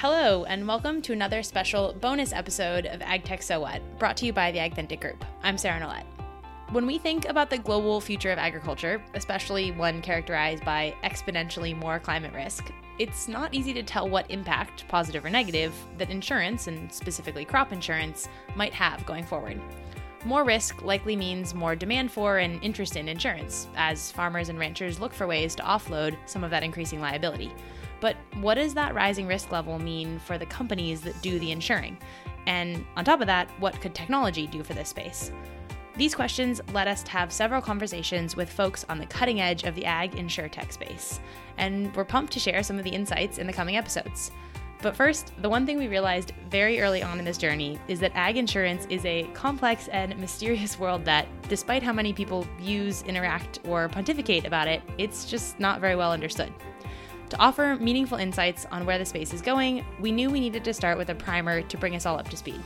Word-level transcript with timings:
Hello, 0.00 0.44
and 0.44 0.68
welcome 0.68 1.00
to 1.00 1.14
another 1.14 1.42
special 1.42 1.94
bonus 1.94 2.34
episode 2.34 2.84
of 2.84 3.00
AgTech 3.00 3.42
So 3.42 3.60
What, 3.60 3.80
brought 3.98 4.14
to 4.18 4.26
you 4.26 4.32
by 4.34 4.52
the 4.52 4.58
AgThentic 4.58 5.00
Group. 5.00 5.24
I'm 5.42 5.56
Sarah 5.56 5.80
Nolet. 5.80 6.04
When 6.70 6.86
we 6.86 6.98
think 6.98 7.26
about 7.26 7.48
the 7.48 7.56
global 7.56 8.02
future 8.02 8.30
of 8.30 8.38
agriculture, 8.38 9.02
especially 9.14 9.72
one 9.72 10.02
characterized 10.02 10.66
by 10.66 10.94
exponentially 11.02 11.74
more 11.74 11.98
climate 11.98 12.34
risk, 12.34 12.70
it's 12.98 13.26
not 13.26 13.54
easy 13.54 13.72
to 13.72 13.82
tell 13.82 14.06
what 14.06 14.30
impact, 14.30 14.86
positive 14.86 15.24
or 15.24 15.30
negative, 15.30 15.72
that 15.96 16.10
insurance, 16.10 16.66
and 16.66 16.92
specifically 16.92 17.46
crop 17.46 17.72
insurance, 17.72 18.28
might 18.54 18.74
have 18.74 19.06
going 19.06 19.24
forward. 19.24 19.58
More 20.26 20.44
risk 20.44 20.82
likely 20.82 21.16
means 21.16 21.54
more 21.54 21.74
demand 21.74 22.12
for 22.12 22.36
and 22.36 22.62
interest 22.62 22.96
in 22.96 23.08
insurance, 23.08 23.66
as 23.76 24.12
farmers 24.12 24.50
and 24.50 24.58
ranchers 24.58 25.00
look 25.00 25.14
for 25.14 25.26
ways 25.26 25.54
to 25.54 25.62
offload 25.62 26.18
some 26.26 26.44
of 26.44 26.50
that 26.50 26.62
increasing 26.62 27.00
liability. 27.00 27.50
But 28.00 28.16
what 28.40 28.54
does 28.54 28.74
that 28.74 28.94
rising 28.94 29.26
risk 29.26 29.52
level 29.52 29.78
mean 29.78 30.18
for 30.18 30.38
the 30.38 30.46
companies 30.46 31.00
that 31.02 31.20
do 31.22 31.38
the 31.38 31.52
insuring? 31.52 31.98
And 32.46 32.84
on 32.96 33.04
top 33.04 33.20
of 33.20 33.26
that, 33.26 33.50
what 33.58 33.80
could 33.80 33.94
technology 33.94 34.46
do 34.46 34.62
for 34.62 34.74
this 34.74 34.90
space? 34.90 35.32
These 35.96 36.14
questions 36.14 36.60
led 36.74 36.88
us 36.88 37.02
to 37.04 37.10
have 37.12 37.32
several 37.32 37.62
conversations 37.62 38.36
with 38.36 38.50
folks 38.50 38.84
on 38.90 38.98
the 38.98 39.06
cutting 39.06 39.40
edge 39.40 39.64
of 39.64 39.74
the 39.74 39.86
ag 39.86 40.12
insurtech 40.12 40.70
space, 40.70 41.20
and 41.56 41.94
we're 41.96 42.04
pumped 42.04 42.34
to 42.34 42.38
share 42.38 42.62
some 42.62 42.76
of 42.76 42.84
the 42.84 42.90
insights 42.90 43.38
in 43.38 43.46
the 43.46 43.52
coming 43.52 43.78
episodes. 43.78 44.30
But 44.82 44.94
first, 44.94 45.32
the 45.40 45.48
one 45.48 45.64
thing 45.64 45.78
we 45.78 45.88
realized 45.88 46.32
very 46.50 46.80
early 46.80 47.02
on 47.02 47.18
in 47.18 47.24
this 47.24 47.38
journey 47.38 47.78
is 47.88 47.98
that 48.00 48.12
ag 48.14 48.36
insurance 48.36 48.86
is 48.90 49.04
a 49.06 49.22
complex 49.32 49.88
and 49.88 50.16
mysterious 50.18 50.78
world 50.78 51.02
that, 51.06 51.26
despite 51.48 51.82
how 51.82 51.94
many 51.94 52.12
people 52.12 52.46
use, 52.60 53.02
interact, 53.04 53.60
or 53.64 53.88
pontificate 53.88 54.44
about 54.44 54.68
it, 54.68 54.82
it's 54.98 55.24
just 55.24 55.58
not 55.58 55.80
very 55.80 55.96
well 55.96 56.12
understood. 56.12 56.52
To 57.30 57.38
offer 57.38 57.76
meaningful 57.80 58.18
insights 58.18 58.66
on 58.70 58.86
where 58.86 58.98
the 58.98 59.04
space 59.04 59.34
is 59.34 59.42
going, 59.42 59.84
we 60.00 60.12
knew 60.12 60.30
we 60.30 60.38
needed 60.38 60.62
to 60.64 60.74
start 60.74 60.96
with 60.96 61.10
a 61.10 61.14
primer 61.14 61.62
to 61.62 61.76
bring 61.76 61.96
us 61.96 62.06
all 62.06 62.18
up 62.18 62.28
to 62.30 62.36
speed. 62.36 62.60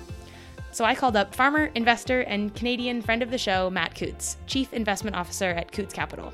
So 0.71 0.85
I 0.85 0.95
called 0.95 1.17
up 1.17 1.35
farmer, 1.35 1.71
investor, 1.75 2.21
and 2.23 2.55
Canadian 2.55 3.03
friend 3.03 3.23
of 3.23 3.31
the 3.31 3.39
show, 3.39 3.71
Matt 3.71 3.95
Coutts, 3.95 4.37
Chief 4.47 4.73
Investment 4.73 5.17
Officer 5.17 5.51
at 5.51 5.73
Coutts 5.73 5.95
Capital. 5.95 6.33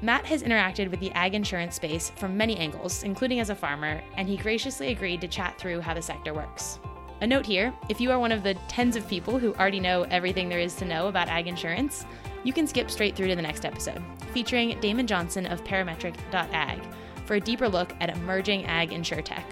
Matt 0.00 0.24
has 0.26 0.44
interacted 0.44 0.90
with 0.90 1.00
the 1.00 1.10
ag 1.10 1.34
insurance 1.34 1.74
space 1.74 2.10
from 2.10 2.36
many 2.36 2.56
angles, 2.56 3.02
including 3.02 3.40
as 3.40 3.50
a 3.50 3.54
farmer, 3.54 4.00
and 4.16 4.28
he 4.28 4.36
graciously 4.36 4.88
agreed 4.88 5.20
to 5.20 5.28
chat 5.28 5.58
through 5.58 5.80
how 5.80 5.92
the 5.92 6.00
sector 6.00 6.32
works. 6.32 6.78
A 7.20 7.26
note 7.26 7.44
here 7.44 7.74
if 7.88 8.00
you 8.00 8.12
are 8.12 8.18
one 8.20 8.30
of 8.30 8.44
the 8.44 8.54
tens 8.68 8.94
of 8.94 9.08
people 9.08 9.40
who 9.40 9.52
already 9.54 9.80
know 9.80 10.02
everything 10.04 10.48
there 10.48 10.60
is 10.60 10.76
to 10.76 10.84
know 10.84 11.08
about 11.08 11.28
ag 11.28 11.48
insurance, 11.48 12.06
you 12.44 12.52
can 12.52 12.68
skip 12.68 12.88
straight 12.90 13.16
through 13.16 13.26
to 13.26 13.34
the 13.34 13.42
next 13.42 13.64
episode, 13.64 14.00
featuring 14.32 14.78
Damon 14.80 15.08
Johnson 15.08 15.44
of 15.46 15.64
parametric.ag 15.64 16.80
for 17.28 17.34
a 17.34 17.40
deeper 17.40 17.68
look 17.68 17.94
at 18.00 18.08
emerging 18.08 18.64
ag 18.64 18.90
insurtech. 18.90 19.44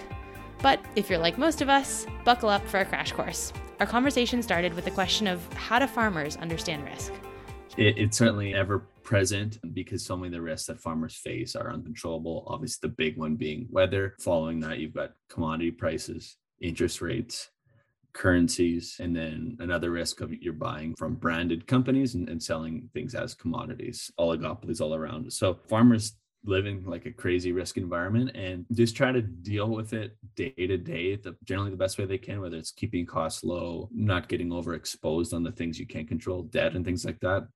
But 0.63 0.81
if 0.97 1.11
you're 1.11 1.19
like 1.19 1.37
most 1.37 1.61
of 1.61 1.69
us, 1.69 2.07
buckle 2.25 2.49
up 2.49 2.67
for 2.67 2.81
a 2.81 2.85
crash 2.87 3.13
course. 3.13 3.53
Our 3.79 3.87
conversation 3.87 4.43
started 4.43 4.73
with 4.73 4.87
the 4.87 4.91
question 4.91 5.27
of 5.27 5.47
how 5.53 5.79
do 5.79 5.87
farmers 5.87 6.37
understand 6.39 6.87
risk? 6.87 7.13
It, 7.77 7.99
it's 7.99 8.17
certainly 8.17 8.55
ever 8.55 8.79
present 9.03 9.59
because 9.75 10.03
so 10.03 10.17
many 10.17 10.29
of 10.29 10.33
the 10.33 10.41
risks 10.41 10.69
that 10.69 10.81
farmers 10.81 11.15
face 11.17 11.55
are 11.55 11.71
uncontrollable. 11.71 12.45
Obviously, 12.47 12.89
the 12.89 12.95
big 12.97 13.19
one 13.19 13.37
being 13.37 13.69
weather. 13.71 14.15
Following 14.21 14.59
that, 14.61 14.79
you've 14.79 14.95
got 14.95 15.13
commodity 15.29 15.71
prices, 15.71 16.39
interest 16.63 17.03
rates, 17.03 17.51
currencies, 18.15 18.97
and 18.99 19.15
then 19.15 19.59
another 19.61 19.91
risk 19.91 20.23
of 20.23 20.33
you're 20.33 20.55
buying 20.55 20.95
from 20.97 21.15
branded 21.15 21.67
companies 21.67 22.15
and, 22.15 22.31
and 22.31 22.43
selling 22.43 22.89
things 22.95 23.15
as 23.15 23.35
commodities, 23.35 24.11
oligopolies 24.19 24.81
all 24.81 24.95
around. 24.95 25.31
So 25.31 25.59
farmers 25.69 26.15
living 26.47 26.85
like 26.85 27.07
a 27.07 27.11
crazy 27.11 27.53
risk 27.53 27.77
environment 27.77 28.31
and 28.35 28.65
just 28.73 28.97
try 28.97 29.13
to 29.13 29.21
deal 29.21 29.69
with 29.69 29.93
it 29.93 30.17
day 30.37 30.53
to 30.57 30.77
day 30.77 31.17
the 31.17 31.37
generally 31.45 31.71
the 31.71 31.77
best 31.77 31.99
way 31.99 32.05
they 32.05 32.19
can 32.19 32.41
whether 32.41 32.57
it's 32.57 32.71
keeping 32.71 33.05
costs 33.05 33.45
low 33.45 33.89
not 33.93 34.29
getting 34.29 34.51
overexposed 34.51 35.35
on 35.35 35.43
the 35.43 35.53
things 35.53 35.79
you 35.79 35.87
can't 35.87 36.09
control 36.09 36.43
debt 36.45 36.75
and 36.75 36.85
things 36.85 37.05
like 37.05 37.21
that. 37.21 37.47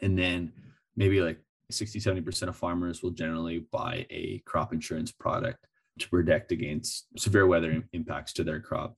And 0.00 0.18
then 0.18 0.52
maybe 0.96 1.20
like 1.20 1.38
60 1.70 2.00
70% 2.00 2.48
of 2.48 2.56
farmers 2.56 3.02
will 3.02 3.10
generally 3.10 3.66
buy 3.70 4.06
a 4.10 4.42
crop 4.44 4.72
insurance 4.72 5.12
product 5.12 5.66
to 5.98 6.08
protect 6.08 6.52
against 6.52 7.06
severe 7.18 7.46
weather 7.46 7.82
impacts 7.92 8.32
to 8.34 8.44
their 8.44 8.60
crop 8.60 8.96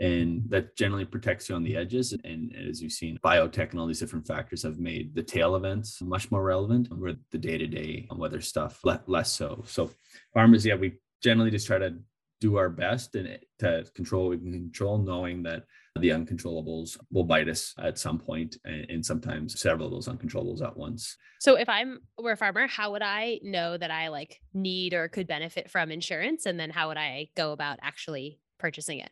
and 0.00 0.42
that 0.48 0.76
generally 0.76 1.04
protects 1.04 1.48
you 1.48 1.54
on 1.54 1.62
the 1.62 1.76
edges. 1.76 2.16
And 2.24 2.54
as 2.68 2.82
you've 2.82 2.92
seen, 2.92 3.18
biotech 3.24 3.70
and 3.70 3.80
all 3.80 3.86
these 3.86 4.00
different 4.00 4.26
factors 4.26 4.62
have 4.62 4.78
made 4.78 5.14
the 5.14 5.22
tail 5.22 5.56
events 5.56 6.02
much 6.02 6.30
more 6.30 6.42
relevant, 6.42 6.88
where 6.96 7.14
the 7.30 7.38
day 7.38 7.58
to 7.58 7.66
day 7.66 8.08
weather 8.10 8.40
stuff 8.40 8.80
less 9.06 9.32
so. 9.32 9.62
So 9.66 9.90
farmers, 10.32 10.66
yeah, 10.66 10.74
we 10.74 10.94
generally 11.22 11.50
just 11.50 11.66
try 11.66 11.78
to 11.78 11.94
do 12.40 12.56
our 12.56 12.68
best 12.68 13.14
and 13.14 13.38
to 13.58 13.84
control 13.94 14.28
what 14.28 14.40
we 14.40 14.50
can 14.50 14.52
control, 14.52 14.98
knowing 14.98 15.42
that 15.44 15.62
the 16.00 16.08
uncontrollables 16.08 16.98
will 17.12 17.24
bite 17.24 17.48
us 17.48 17.72
at 17.78 17.96
some 17.96 18.18
point 18.18 18.56
and 18.64 19.06
sometimes 19.06 19.58
several 19.58 19.86
of 19.86 19.92
those 19.92 20.08
uncontrollables 20.08 20.60
at 20.60 20.76
once. 20.76 21.16
So 21.40 21.54
if 21.54 21.68
I'm 21.68 22.00
were 22.18 22.32
a 22.32 22.36
farmer, 22.36 22.66
how 22.66 22.90
would 22.92 23.02
I 23.02 23.38
know 23.42 23.78
that 23.78 23.92
I 23.92 24.08
like 24.08 24.40
need 24.52 24.92
or 24.92 25.08
could 25.08 25.28
benefit 25.28 25.70
from 25.70 25.92
insurance? 25.92 26.46
And 26.46 26.58
then 26.58 26.70
how 26.70 26.88
would 26.88 26.96
I 26.96 27.28
go 27.36 27.52
about 27.52 27.78
actually 27.80 28.40
purchasing 28.58 28.98
it? 28.98 29.10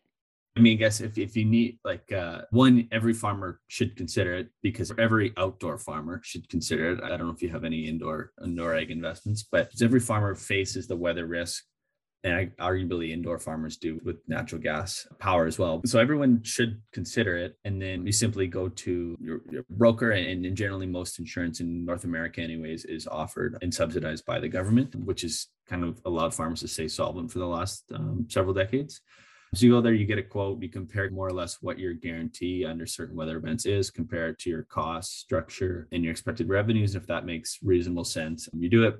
I 0.54 0.60
mean, 0.60 0.74
I 0.74 0.76
guess 0.76 1.00
if, 1.00 1.16
if 1.16 1.34
you 1.34 1.46
need 1.46 1.78
like 1.82 2.12
uh, 2.12 2.42
one, 2.50 2.86
every 2.92 3.14
farmer 3.14 3.60
should 3.68 3.96
consider 3.96 4.34
it 4.34 4.48
because 4.62 4.92
every 4.98 5.32
outdoor 5.38 5.78
farmer 5.78 6.20
should 6.22 6.48
consider 6.48 6.92
it. 6.92 7.02
I 7.02 7.08
don't 7.08 7.26
know 7.26 7.32
if 7.32 7.42
you 7.42 7.48
have 7.48 7.64
any 7.64 7.88
indoor 7.88 8.32
indoor 8.44 8.74
ag 8.74 8.90
investments, 8.90 9.46
but 9.50 9.70
every 9.80 10.00
farmer 10.00 10.34
faces 10.34 10.86
the 10.86 10.96
weather 10.96 11.26
risk, 11.26 11.64
and 12.24 12.54
arguably 12.58 13.12
indoor 13.12 13.38
farmers 13.38 13.78
do 13.78 13.98
with 14.04 14.16
natural 14.28 14.60
gas 14.60 15.06
power 15.18 15.46
as 15.46 15.58
well. 15.58 15.80
So 15.86 15.98
everyone 15.98 16.42
should 16.42 16.82
consider 16.92 17.36
it, 17.36 17.56
and 17.64 17.80
then 17.80 18.04
you 18.04 18.12
simply 18.12 18.46
go 18.46 18.68
to 18.68 19.16
your, 19.20 19.40
your 19.50 19.64
broker, 19.70 20.10
and, 20.10 20.44
and 20.44 20.56
generally 20.56 20.86
most 20.86 21.18
insurance 21.18 21.60
in 21.60 21.84
North 21.84 22.04
America, 22.04 22.42
anyways, 22.42 22.84
is 22.84 23.06
offered 23.06 23.56
and 23.62 23.72
subsidized 23.72 24.26
by 24.26 24.38
the 24.38 24.48
government, 24.48 24.94
which 24.94 25.22
has 25.22 25.46
kind 25.66 25.82
of 25.82 26.00
allowed 26.04 26.34
farmers 26.34 26.60
to 26.60 26.68
stay 26.68 26.88
solvent 26.88 27.32
for 27.32 27.38
the 27.38 27.46
last 27.46 27.84
um, 27.94 28.26
several 28.28 28.54
decades. 28.54 29.00
So 29.54 29.66
you 29.66 29.72
go 29.72 29.82
there, 29.82 29.92
you 29.92 30.06
get 30.06 30.16
a 30.18 30.22
quote, 30.22 30.62
you 30.62 30.70
compare 30.70 31.10
more 31.10 31.28
or 31.28 31.32
less 31.32 31.60
what 31.60 31.78
your 31.78 31.92
guarantee 31.92 32.64
under 32.64 32.86
certain 32.86 33.14
weather 33.14 33.36
events 33.36 33.66
is, 33.66 33.90
compare 33.90 34.28
it 34.28 34.38
to 34.40 34.50
your 34.50 34.62
cost 34.62 35.20
structure 35.20 35.88
and 35.92 36.02
your 36.02 36.10
expected 36.10 36.48
revenues. 36.48 36.94
If 36.94 37.06
that 37.08 37.26
makes 37.26 37.58
reasonable 37.62 38.04
sense, 38.04 38.48
you 38.54 38.70
do 38.70 38.84
it. 38.84 38.98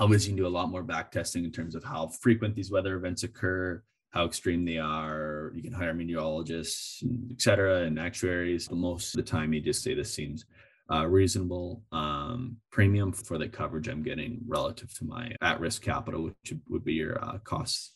Obviously, 0.00 0.30
you 0.30 0.36
can 0.36 0.44
do 0.44 0.48
a 0.48 0.58
lot 0.58 0.70
more 0.70 0.82
back 0.82 1.10
testing 1.10 1.44
in 1.44 1.52
terms 1.52 1.74
of 1.74 1.84
how 1.84 2.08
frequent 2.22 2.54
these 2.54 2.70
weather 2.70 2.96
events 2.96 3.22
occur, 3.22 3.82
how 4.12 4.24
extreme 4.24 4.64
they 4.64 4.78
are. 4.78 5.52
You 5.54 5.62
can 5.62 5.74
hire 5.74 5.92
meteorologists, 5.92 7.04
et 7.32 7.42
cetera, 7.42 7.82
and 7.82 7.98
actuaries. 7.98 8.68
But 8.68 8.78
most 8.78 9.14
of 9.14 9.22
the 9.22 9.30
time, 9.30 9.52
you 9.52 9.60
just 9.60 9.82
say 9.82 9.92
this 9.92 10.14
seems 10.14 10.46
uh, 10.90 11.06
reasonable 11.06 11.82
um, 11.92 12.56
premium 12.70 13.12
for 13.12 13.36
the 13.36 13.46
coverage 13.46 13.88
I'm 13.88 14.02
getting 14.02 14.40
relative 14.46 14.94
to 14.94 15.04
my 15.04 15.36
at 15.42 15.60
risk 15.60 15.82
capital, 15.82 16.22
which 16.22 16.54
would 16.70 16.82
be 16.82 16.94
your 16.94 17.22
uh, 17.22 17.36
costs 17.44 17.92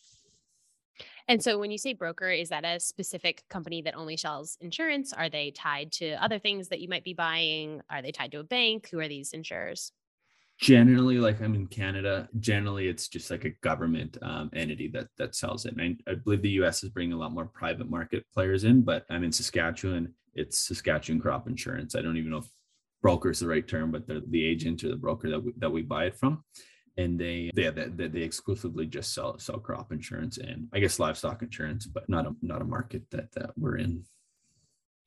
and 1.28 1.42
so 1.42 1.58
when 1.58 1.70
you 1.70 1.78
say 1.78 1.92
broker, 1.92 2.30
is 2.30 2.50
that 2.50 2.64
a 2.64 2.78
specific 2.78 3.42
company 3.48 3.82
that 3.82 3.96
only 3.96 4.16
sells 4.16 4.56
insurance? 4.60 5.12
Are 5.12 5.28
they 5.28 5.50
tied 5.50 5.92
to 5.92 6.12
other 6.22 6.38
things 6.38 6.68
that 6.68 6.80
you 6.80 6.88
might 6.88 7.04
be 7.04 7.14
buying? 7.14 7.80
Are 7.90 8.02
they 8.02 8.12
tied 8.12 8.32
to 8.32 8.40
a 8.40 8.44
bank? 8.44 8.88
Who 8.90 9.00
are 9.00 9.08
these 9.08 9.32
insurers? 9.32 9.92
Generally, 10.58 11.18
like 11.18 11.42
I'm 11.42 11.54
in 11.54 11.66
Canada, 11.66 12.28
generally 12.40 12.88
it's 12.88 13.08
just 13.08 13.30
like 13.30 13.44
a 13.44 13.50
government 13.60 14.16
um, 14.22 14.50
entity 14.54 14.88
that 14.88 15.08
that 15.18 15.34
sells 15.34 15.66
it. 15.66 15.76
And 15.76 15.98
I, 16.06 16.12
I 16.12 16.14
believe 16.14 16.40
the 16.40 16.50
US 16.62 16.82
is 16.82 16.90
bringing 16.90 17.12
a 17.12 17.18
lot 17.18 17.32
more 17.32 17.44
private 17.44 17.90
market 17.90 18.24
players 18.32 18.64
in, 18.64 18.82
but 18.82 19.04
I'm 19.10 19.22
in 19.22 19.32
Saskatchewan. 19.32 20.14
It's 20.34 20.58
Saskatchewan 20.58 21.20
Crop 21.20 21.46
Insurance. 21.46 21.94
I 21.94 22.02
don't 22.02 22.16
even 22.16 22.30
know 22.30 22.38
if 22.38 22.48
broker 23.02 23.30
is 23.30 23.40
the 23.40 23.48
right 23.48 23.66
term, 23.66 23.90
but 23.90 24.06
they're 24.06 24.20
the 24.28 24.46
agent 24.46 24.82
or 24.84 24.88
the 24.88 24.96
broker 24.96 25.28
that 25.28 25.40
we, 25.40 25.52
that 25.58 25.70
we 25.70 25.82
buy 25.82 26.06
it 26.06 26.16
from 26.16 26.42
and 26.96 27.18
they 27.18 27.50
they, 27.54 27.70
they 27.70 28.08
they 28.08 28.22
exclusively 28.22 28.86
just 28.86 29.14
sell 29.14 29.38
sell 29.38 29.58
crop 29.58 29.92
insurance 29.92 30.38
and 30.38 30.68
I 30.72 30.80
guess 30.80 30.98
livestock 30.98 31.42
insurance, 31.42 31.86
but 31.86 32.08
not 32.08 32.26
a 32.26 32.34
not 32.42 32.62
a 32.62 32.64
market 32.64 33.02
that 33.10 33.32
that 33.32 33.50
we're 33.56 33.76
in. 33.76 34.04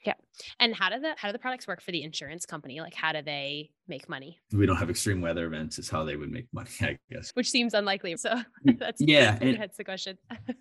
Yeah. 0.05 0.13
And 0.61 0.73
how 0.73 0.89
do 0.89 0.99
the 0.99 1.13
how 1.17 1.27
do 1.27 1.33
the 1.33 1.39
products 1.39 1.67
work 1.67 1.81
for 1.81 1.91
the 1.91 2.03
insurance 2.03 2.45
company? 2.45 2.79
Like 2.79 2.93
how 2.93 3.11
do 3.11 3.21
they 3.21 3.71
make 3.87 4.07
money? 4.07 4.39
We 4.53 4.65
don't 4.65 4.77
have 4.77 4.89
extreme 4.89 5.19
weather 5.19 5.45
events 5.45 5.77
is 5.77 5.89
how 5.89 6.05
they 6.05 6.15
would 6.15 6.31
make 6.31 6.47
money, 6.53 6.69
I 6.81 6.97
guess. 7.11 7.31
Which 7.33 7.49
seems 7.49 7.73
unlikely. 7.73 8.15
So 8.17 8.29
mm, 8.67 8.79
that's 8.79 9.01
yeah, 9.01 9.37
and, 9.41 9.59
that's 9.59 9.77
the 9.77 9.83
question. 9.83 10.17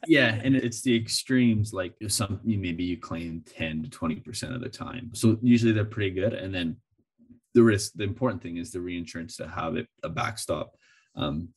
yeah, 0.06 0.40
and 0.42 0.56
it's 0.56 0.82
the 0.82 0.96
extremes 0.96 1.72
like 1.72 1.94
some 2.08 2.40
maybe 2.42 2.82
you 2.82 2.96
claim 2.96 3.44
10 3.46 3.84
to 3.84 3.90
20% 3.90 4.54
of 4.54 4.60
the 4.60 4.68
time. 4.68 5.10
So 5.14 5.38
usually 5.42 5.72
they're 5.72 5.84
pretty 5.84 6.10
good. 6.10 6.32
And 6.32 6.52
then 6.52 6.76
the 7.54 7.62
risk, 7.62 7.92
the 7.94 8.04
important 8.04 8.42
thing 8.42 8.56
is 8.56 8.72
the 8.72 8.80
reinsurance 8.80 9.36
to 9.36 9.48
have 9.48 9.76
it 9.76 9.86
a 10.02 10.08
backstop 10.08 10.74
um, 11.18 11.48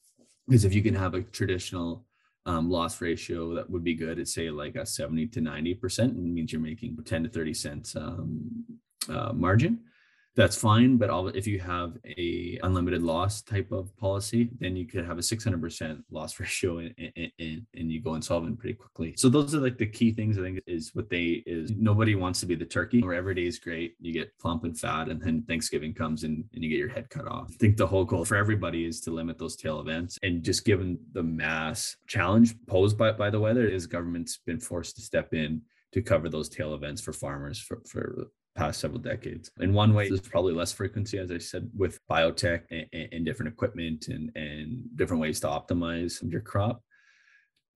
because 0.47 0.65
if 0.65 0.73
you 0.73 0.81
can 0.81 0.95
have 0.95 1.13
a 1.13 1.21
traditional 1.21 2.05
um, 2.45 2.69
loss 2.69 2.99
ratio 2.99 3.53
that 3.53 3.69
would 3.69 3.83
be 3.83 3.93
good 3.93 4.19
at 4.19 4.27
say 4.27 4.49
like 4.49 4.75
a 4.75 4.85
70 4.85 5.27
to 5.27 5.41
90 5.41 5.75
percent 5.75 6.17
means 6.17 6.51
you're 6.51 6.61
making 6.61 6.97
10 6.97 7.23
to 7.23 7.29
30 7.29 7.53
cents 7.53 7.95
um, 7.95 8.65
uh, 9.09 9.31
margin 9.31 9.79
that's 10.35 10.55
fine. 10.55 10.97
But 10.97 11.35
if 11.35 11.45
you 11.45 11.59
have 11.59 11.97
a 12.05 12.59
unlimited 12.63 13.03
loss 13.03 13.41
type 13.41 13.71
of 13.71 13.95
policy, 13.97 14.49
then 14.59 14.75
you 14.75 14.87
could 14.87 15.05
have 15.05 15.17
a 15.17 15.21
600% 15.21 16.03
loss 16.09 16.39
ratio 16.39 16.77
and, 16.79 16.93
and, 16.97 17.65
and 17.73 17.91
you 17.91 18.01
go 18.01 18.15
insolvent 18.15 18.59
pretty 18.59 18.75
quickly. 18.75 19.13
So 19.17 19.29
those 19.29 19.53
are 19.53 19.59
like 19.59 19.77
the 19.77 19.85
key 19.85 20.11
things 20.11 20.37
I 20.37 20.41
think 20.41 20.61
is 20.67 20.91
what 20.93 21.09
they 21.09 21.43
is 21.45 21.71
nobody 21.71 22.15
wants 22.15 22.39
to 22.41 22.45
be 22.45 22.55
the 22.55 22.65
turkey 22.65 23.01
where 23.01 23.13
every 23.13 23.35
day 23.35 23.45
is 23.45 23.59
great. 23.59 23.95
You 23.99 24.13
get 24.13 24.37
plump 24.39 24.63
and 24.63 24.77
fat 24.77 25.09
and 25.09 25.21
then 25.21 25.43
Thanksgiving 25.43 25.93
comes 25.93 26.23
and, 26.23 26.45
and 26.53 26.63
you 26.63 26.69
get 26.69 26.79
your 26.79 26.89
head 26.89 27.09
cut 27.09 27.27
off. 27.27 27.49
I 27.53 27.57
think 27.57 27.77
the 27.77 27.87
whole 27.87 28.05
goal 28.05 28.25
for 28.25 28.37
everybody 28.37 28.85
is 28.85 29.01
to 29.01 29.11
limit 29.11 29.37
those 29.37 29.55
tail 29.55 29.79
events 29.79 30.17
and 30.23 30.43
just 30.43 30.65
given 30.65 30.97
the 31.13 31.23
mass 31.23 31.97
challenge 32.07 32.55
posed 32.67 32.97
by, 32.97 33.11
by 33.11 33.29
the 33.29 33.39
weather 33.39 33.67
is 33.67 33.85
government's 33.87 34.37
been 34.45 34.59
forced 34.59 34.95
to 34.95 35.01
step 35.01 35.33
in 35.33 35.61
to 35.91 36.01
cover 36.01 36.29
those 36.29 36.47
tail 36.47 36.73
events 36.73 37.01
for 37.01 37.11
farmers 37.11 37.59
for, 37.59 37.81
for 37.85 38.27
past 38.55 38.79
several 38.79 38.99
decades. 38.99 39.51
In 39.59 39.73
one 39.73 39.93
way, 39.93 40.09
there's 40.09 40.21
probably 40.21 40.53
less 40.53 40.71
frequency, 40.71 41.17
as 41.17 41.31
I 41.31 41.37
said, 41.37 41.69
with 41.75 41.99
biotech 42.09 42.63
and, 42.69 42.87
and, 43.11 43.25
different 43.25 43.51
equipment 43.51 44.07
and, 44.09 44.31
and 44.35 44.83
different 44.95 45.21
ways 45.21 45.39
to 45.41 45.47
optimize 45.47 46.21
your 46.29 46.41
crop. 46.41 46.81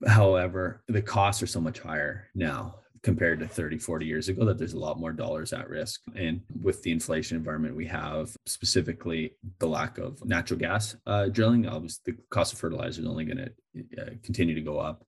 However, 0.05 0.83
the 0.87 1.01
costs 1.01 1.41
are 1.41 1.47
so 1.47 1.61
much 1.61 1.79
higher 1.79 2.27
now 2.35 2.75
compared 3.03 3.39
to 3.39 3.47
30, 3.47 3.77
40 3.77 4.05
years 4.05 4.29
ago 4.29 4.43
that 4.45 4.57
there's 4.57 4.73
a 4.73 4.79
lot 4.79 4.99
more 4.99 5.13
dollars 5.13 5.53
at 5.53 5.69
risk. 5.69 6.01
And 6.15 6.41
with 6.61 6.81
the 6.81 6.91
inflation 6.91 7.37
environment 7.37 7.75
we 7.75 7.85
have, 7.85 8.35
specifically 8.47 9.37
the 9.59 9.67
lack 9.67 9.99
of 9.99 10.25
natural 10.25 10.59
gas 10.59 10.95
uh, 11.05 11.27
drilling, 11.27 11.67
obviously 11.67 12.13
the 12.13 12.17
cost 12.31 12.53
of 12.53 12.59
fertilizer 12.59 13.01
is 13.01 13.07
only 13.07 13.25
going 13.25 13.37
to 13.37 14.01
uh, 14.01 14.09
continue 14.23 14.55
to 14.55 14.61
go 14.61 14.79
up 14.79 15.05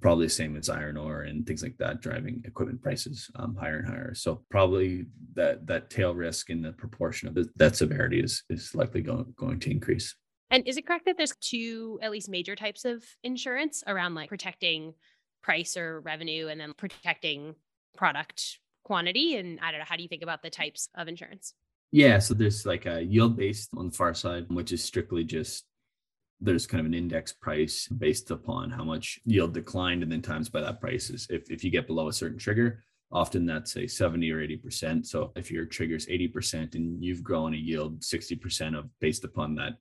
probably 0.00 0.26
the 0.26 0.30
same 0.30 0.56
as 0.56 0.68
iron 0.68 0.96
ore 0.96 1.22
and 1.22 1.46
things 1.46 1.62
like 1.62 1.76
that 1.78 2.00
driving 2.00 2.42
equipment 2.44 2.82
prices 2.82 3.30
um, 3.36 3.56
higher 3.56 3.78
and 3.78 3.88
higher. 3.88 4.14
So 4.14 4.42
probably 4.50 5.06
that 5.34 5.66
that 5.66 5.90
tail 5.90 6.14
risk 6.14 6.50
in 6.50 6.62
the 6.62 6.72
proportion 6.72 7.28
of 7.28 7.34
the, 7.34 7.48
that 7.56 7.76
severity 7.76 8.20
is 8.20 8.42
is 8.50 8.74
likely 8.74 9.02
going, 9.02 9.32
going 9.36 9.60
to 9.60 9.70
increase. 9.70 10.14
And 10.50 10.66
is 10.66 10.76
it 10.76 10.86
correct 10.86 11.04
that 11.06 11.16
there's 11.16 11.34
two 11.40 11.98
at 12.02 12.10
least 12.10 12.28
major 12.28 12.56
types 12.56 12.84
of 12.84 13.04
insurance 13.22 13.84
around 13.86 14.14
like 14.14 14.28
protecting 14.28 14.94
price 15.42 15.76
or 15.76 16.00
revenue 16.00 16.48
and 16.48 16.60
then 16.60 16.72
protecting 16.76 17.54
product 17.96 18.58
quantity? 18.84 19.36
And 19.36 19.58
i 19.62 19.70
don't 19.70 19.80
know 19.80 19.86
how 19.86 19.96
do 19.96 20.02
you 20.02 20.08
think 20.08 20.22
about 20.22 20.42
the 20.42 20.50
types 20.50 20.88
of 20.96 21.08
insurance? 21.08 21.54
Yeah 21.90 22.18
so 22.18 22.34
there's 22.34 22.66
like 22.66 22.86
a 22.86 23.02
yield 23.02 23.36
based 23.36 23.70
on 23.76 23.86
the 23.86 23.92
far 23.92 24.14
side 24.14 24.46
which 24.48 24.72
is 24.72 24.82
strictly 24.82 25.24
just 25.24 25.64
there's 26.40 26.66
kind 26.66 26.80
of 26.80 26.86
an 26.86 26.94
index 26.94 27.32
price 27.32 27.88
based 27.88 28.30
upon 28.30 28.70
how 28.70 28.84
much 28.84 29.18
yield 29.24 29.54
declined 29.54 30.02
and 30.02 30.10
then 30.10 30.22
times 30.22 30.48
by 30.48 30.60
that 30.60 30.80
price 30.80 31.10
is 31.10 31.26
if, 31.30 31.50
if 31.50 31.64
you 31.64 31.70
get 31.70 31.86
below 31.86 32.08
a 32.08 32.12
certain 32.12 32.38
trigger 32.38 32.84
often 33.10 33.46
that's 33.46 33.76
a 33.76 33.86
70 33.86 34.30
or 34.30 34.46
80% 34.46 35.06
so 35.06 35.32
if 35.34 35.50
your 35.50 35.64
trigger 35.64 35.96
is 35.96 36.06
80% 36.06 36.74
and 36.74 37.02
you've 37.02 37.22
grown 37.22 37.54
a 37.54 37.56
yield 37.56 38.00
60% 38.00 38.78
of 38.78 38.88
based 39.00 39.24
upon 39.24 39.54
that 39.56 39.78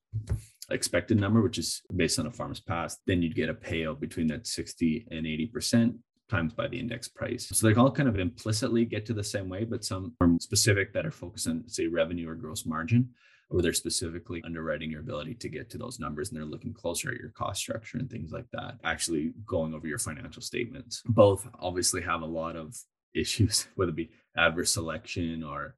expected 0.71 1.19
number 1.19 1.42
which 1.42 1.57
is 1.57 1.81
based 1.95 2.19
on 2.19 2.27
a 2.27 2.31
farm's 2.31 2.60
past 2.60 3.00
then 3.06 3.21
you'd 3.21 3.36
get 3.36 3.50
a 3.50 3.53
payout 3.53 4.00
between 4.00 4.27
that 4.27 4.48
60 4.48 5.07
and 5.12 5.25
80% 5.25 5.95
times 6.30 6.53
by 6.53 6.68
the 6.68 6.80
index 6.80 7.07
price. 7.07 7.48
So 7.48 7.68
they 7.68 7.74
all 7.74 7.92
kind 7.92 8.10
of 8.10 8.19
implicitly 8.19 8.86
get 8.86 9.06
to 9.06 9.13
the 9.13 9.24
same 9.24 9.50
way, 9.50 9.63
but 9.63 9.86
some 9.86 10.13
are 10.21 10.30
specific 10.39 10.94
that 10.94 11.06
are 11.06 11.12
focused 11.12 11.48
on, 11.48 11.63
say, 11.68 11.88
revenue 11.88 12.30
or 12.30 12.36
gross 12.36 12.65
margin 12.65 13.10
or 13.49 13.61
they're 13.61 13.73
specifically 13.73 14.41
underwriting 14.45 14.91
your 14.91 14.99
ability 14.99 15.33
to 15.35 15.49
get 15.49 15.69
to 15.69 15.77
those 15.77 15.99
numbers 15.99 16.29
and 16.29 16.38
they're 16.38 16.45
looking 16.45 16.73
closer 16.73 17.11
at 17.11 17.19
your 17.19 17.29
cost 17.29 17.61
structure 17.61 17.97
and 17.97 18.09
things 18.09 18.31
like 18.31 18.49
that, 18.51 18.75
actually 18.83 19.33
going 19.45 19.73
over 19.73 19.88
your 19.88 19.99
financial 19.99 20.41
statements. 20.41 21.01
Both 21.05 21.47
obviously 21.59 22.01
have 22.01 22.21
a 22.21 22.25
lot 22.25 22.55
of 22.55 22.75
issues, 23.15 23.67
whether 23.75 23.89
it 23.89 23.95
be 23.95 24.11
adverse 24.35 24.73
selection 24.73 25.44
or 25.44 25.75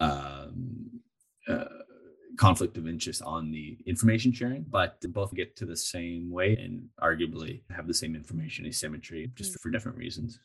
um, 0.00 1.00
uh, 1.48 1.64
conflict 2.36 2.76
of 2.76 2.88
interest 2.88 3.22
on 3.22 3.50
the 3.50 3.78
information 3.86 4.32
sharing, 4.32 4.64
but 4.68 5.00
both 5.12 5.34
get 5.34 5.56
to 5.56 5.66
the 5.66 5.76
same 5.76 6.30
way 6.30 6.56
and 6.56 6.88
arguably 7.00 7.62
have 7.70 7.86
the 7.86 7.94
same 7.94 8.14
information 8.14 8.66
asymmetry 8.66 9.30
just 9.34 9.52
mm. 9.52 9.60
for 9.60 9.70
different 9.70 9.96
reasons. 9.96 10.40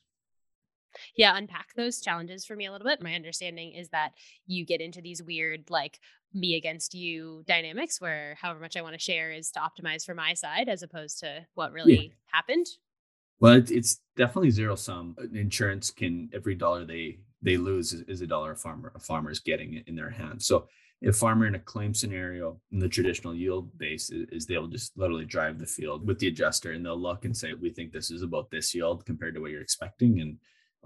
Yeah, 1.15 1.37
unpack 1.37 1.67
those 1.75 2.01
challenges 2.01 2.45
for 2.45 2.55
me 2.55 2.65
a 2.65 2.71
little 2.71 2.87
bit. 2.87 3.01
My 3.01 3.15
understanding 3.15 3.73
is 3.73 3.89
that 3.89 4.11
you 4.45 4.65
get 4.65 4.81
into 4.81 5.01
these 5.01 5.21
weird, 5.21 5.69
like, 5.69 5.99
me 6.33 6.55
against 6.55 6.93
you 6.93 7.43
dynamics 7.47 8.01
where 8.01 8.37
however 8.39 8.59
much 8.59 8.77
I 8.77 8.81
want 8.81 8.93
to 8.93 8.99
share 8.99 9.31
is 9.31 9.51
to 9.51 9.59
optimize 9.59 10.05
for 10.05 10.13
my 10.13 10.33
side 10.33 10.69
as 10.69 10.83
opposed 10.83 11.19
to 11.19 11.45
what 11.55 11.71
really 11.71 12.07
yeah. 12.07 12.13
happened. 12.31 12.65
Well, 13.39 13.63
it's 13.67 14.01
definitely 14.15 14.49
zero 14.49 14.75
sum. 14.75 15.15
Insurance 15.33 15.91
can 15.91 16.29
every 16.33 16.55
dollar 16.55 16.85
they 16.85 17.19
they 17.41 17.55
lose 17.55 17.93
is, 17.93 18.01
is 18.03 18.21
a 18.21 18.27
dollar 18.27 18.53
a 18.53 18.55
farmer 18.55 18.91
a 18.95 18.99
farmer 18.99 19.29
is 19.29 19.39
getting 19.39 19.83
in 19.85 19.95
their 19.95 20.09
hands. 20.09 20.47
So 20.47 20.67
if 21.01 21.15
farmer 21.15 21.45
in 21.45 21.53
a 21.53 21.59
claim 21.59 21.93
scenario 21.93 22.59
in 22.71 22.79
the 22.79 22.89
traditional 22.89 23.35
yield 23.35 23.75
base 23.77 24.09
is, 24.09 24.27
is, 24.31 24.45
they'll 24.47 24.67
just 24.67 24.97
literally 24.97 25.25
drive 25.25 25.59
the 25.59 25.65
field 25.65 26.07
with 26.07 26.17
the 26.17 26.27
adjuster 26.27 26.71
and 26.71 26.83
they'll 26.83 26.99
look 26.99 27.25
and 27.25 27.37
say 27.37 27.53
we 27.53 27.69
think 27.69 27.91
this 27.91 28.09
is 28.09 28.23
about 28.23 28.49
this 28.49 28.73
yield 28.73 29.05
compared 29.05 29.35
to 29.35 29.41
what 29.41 29.51
you're 29.51 29.61
expecting 29.61 30.19
and 30.21 30.37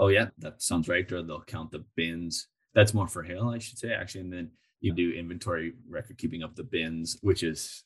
oh 0.01 0.09
yeah 0.09 0.27
that 0.39 0.61
sounds 0.61 0.89
right 0.89 1.09
or 1.11 1.23
they'll 1.23 1.41
count 1.43 1.71
the 1.71 1.85
bins 1.95 2.47
that's 2.75 2.93
more 2.93 3.07
for 3.07 3.23
hail 3.23 3.49
i 3.49 3.57
should 3.57 3.77
say 3.77 3.93
actually 3.93 4.21
and 4.21 4.33
then 4.33 4.51
you 4.81 4.91
do 4.93 5.13
inventory 5.13 5.73
record 5.87 6.17
keeping 6.17 6.43
up 6.43 6.55
the 6.55 6.63
bins, 6.63 7.17
which 7.21 7.43
is 7.43 7.83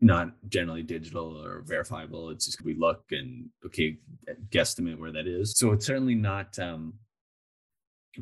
not 0.00 0.30
generally 0.48 0.82
digital 0.82 1.36
or 1.44 1.62
verifiable. 1.66 2.30
It's 2.30 2.46
just 2.46 2.64
we 2.64 2.74
look 2.74 3.04
and 3.10 3.50
okay, 3.66 3.98
guesstimate 4.48 4.98
where 4.98 5.12
that 5.12 5.26
is. 5.26 5.56
So 5.56 5.72
it's 5.72 5.86
certainly 5.86 6.14
not 6.14 6.58
um, 6.58 6.94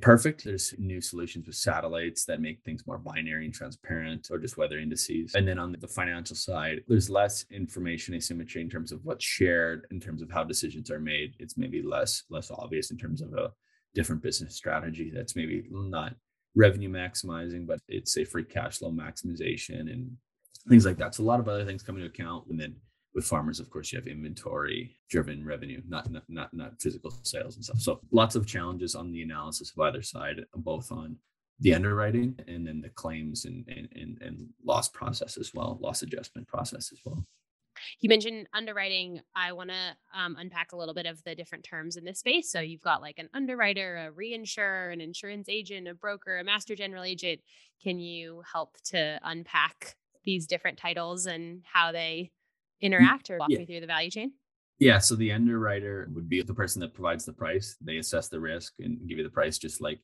perfect. 0.01 0.45
There's 0.45 0.75
new 0.79 1.01
solutions 1.01 1.47
with 1.47 1.57
satellites 1.57 2.25
that 2.27 2.41
make 2.41 2.63
things 2.63 2.87
more 2.87 2.99
binary 2.99 3.45
and 3.45 3.55
transparent, 3.55 4.29
or 4.31 4.39
just 4.39 4.57
weather 4.57 4.79
indices. 4.79 5.35
And 5.35 5.47
then 5.47 5.59
on 5.59 5.77
the 5.79 5.89
financial 5.89 6.37
side, 6.37 6.83
there's 6.89 7.11
less 7.11 7.45
information 7.51 8.15
asymmetry 8.15 8.61
in 8.63 8.71
terms 8.71 8.93
of 8.93 9.01
what's 9.05 9.25
shared, 9.25 9.87
in 9.91 10.01
terms 10.01 10.23
of 10.23 10.31
how 10.31 10.45
decisions 10.45 10.91
are 10.91 11.01
made. 11.01 11.35
It's 11.39 11.57
maybe 11.57 11.83
less 11.83 12.25
less 12.31 12.51
obvious 12.51 12.91
in 12.91 12.99
terms 12.99 13.23
of 13.23 13.33
a 13.35 13.53
different 13.95 14.23
business 14.23 14.55
strategy 14.55 15.11
that's 15.15 15.37
maybe 15.37 15.65
not 15.71 16.15
revenue 16.55 16.91
maximizing, 16.91 17.67
but 17.67 17.81
it's 17.89 18.17
a 18.17 18.25
free 18.25 18.45
cash 18.45 18.79
flow 18.79 18.91
maximization 18.91 19.93
and 19.93 20.11
things 20.69 20.85
like 20.85 20.99
that. 20.99 21.15
So 21.15 21.23
a 21.23 21.25
lot 21.25 21.41
of 21.41 21.49
other 21.49 21.65
things 21.65 21.83
come 21.83 21.97
into 21.97 22.09
account. 22.09 22.47
And 22.49 22.59
then 22.59 22.77
with 23.17 23.25
farmers, 23.25 23.59
of 23.59 23.71
course, 23.71 23.91
you 23.91 23.99
have 23.99 24.07
inventory 24.07 24.95
driven 25.09 25.43
revenue, 25.43 25.81
not, 25.89 26.11
not, 26.13 26.23
not, 26.29 26.53
not 26.53 26.79
physical 26.79 27.11
sales 27.23 27.57
and 27.57 27.65
stuff. 27.65 27.81
So 27.81 27.99
lots 28.13 28.37
of 28.37 28.47
challenges 28.47 28.95
on 28.95 29.11
the 29.11 29.23
analysis 29.23 29.73
of 29.73 29.81
either 29.81 30.03
side, 30.03 30.45
both 30.55 30.93
on 30.93 31.17
the 31.59 31.75
underwriting 31.75 32.39
and 32.47 32.67
then 32.67 32.83
the 32.83 32.91
claims 32.91 33.47
and, 33.47 33.65
and, 33.69 33.89
and, 33.97 34.19
and 34.21 34.49
loss 34.63 34.91
process 34.91 35.39
as 35.39 35.55
well, 35.55 35.79
loss 35.81 36.03
adjustment 36.03 36.47
process 36.47 36.93
as 36.93 37.01
well. 37.07 37.25
You 38.01 38.11
mentioned 38.11 38.49
underwriting. 38.53 39.21
I 39.35 39.53
want 39.53 39.71
to 39.71 39.97
um, 40.15 40.37
unpack 40.39 40.73
a 40.73 40.77
little 40.77 40.95
bit 40.95 41.07
of 41.07 41.23
the 41.25 41.35
different 41.35 41.65
terms 41.65 41.97
in 41.97 42.05
this 42.05 42.19
space. 42.19 42.53
So 42.53 42.61
you've 42.61 42.83
got 42.83 43.01
like 43.01 43.19
an 43.19 43.31
underwriter, 43.33 43.97
a 43.97 44.13
reinsurer, 44.13 44.93
an 44.93 45.01
insurance 45.01 45.49
agent, 45.49 45.89
a 45.89 45.95
broker, 45.95 46.37
a 46.37 46.45
master 46.45 46.77
general 46.77 47.03
agent. 47.03 47.41
Can 47.83 47.99
you 47.99 48.43
help 48.51 48.77
to 48.91 49.19
unpack 49.25 49.97
these 50.25 50.47
different 50.47 50.77
titles 50.77 51.25
and 51.25 51.63
how 51.65 51.93
they 51.93 52.31
interact 52.81 53.31
or 53.31 53.39
walk 53.39 53.51
yeah. 53.51 53.59
me 53.59 53.67
through 53.67 53.81
the 53.81 53.87
value 53.87 54.11
chain? 54.11 54.33
Yeah, 54.79 54.99
so 54.99 55.15
the 55.15 55.33
underwriter 55.33 56.09
would 56.13 56.29
be 56.29 56.43
the 56.43 56.55
person 56.55 56.81
that 56.81 56.93
provides 56.93 57.25
the 57.25 57.33
price. 57.33 57.77
They 57.81 57.97
assess 57.97 58.29
the 58.29 58.41
risk 58.41 58.75
and 58.79 58.99
give 59.09 59.19
you 59.19 59.25
the 59.25 59.31
price, 59.31 59.59
just 59.59 59.81
like 59.81 60.01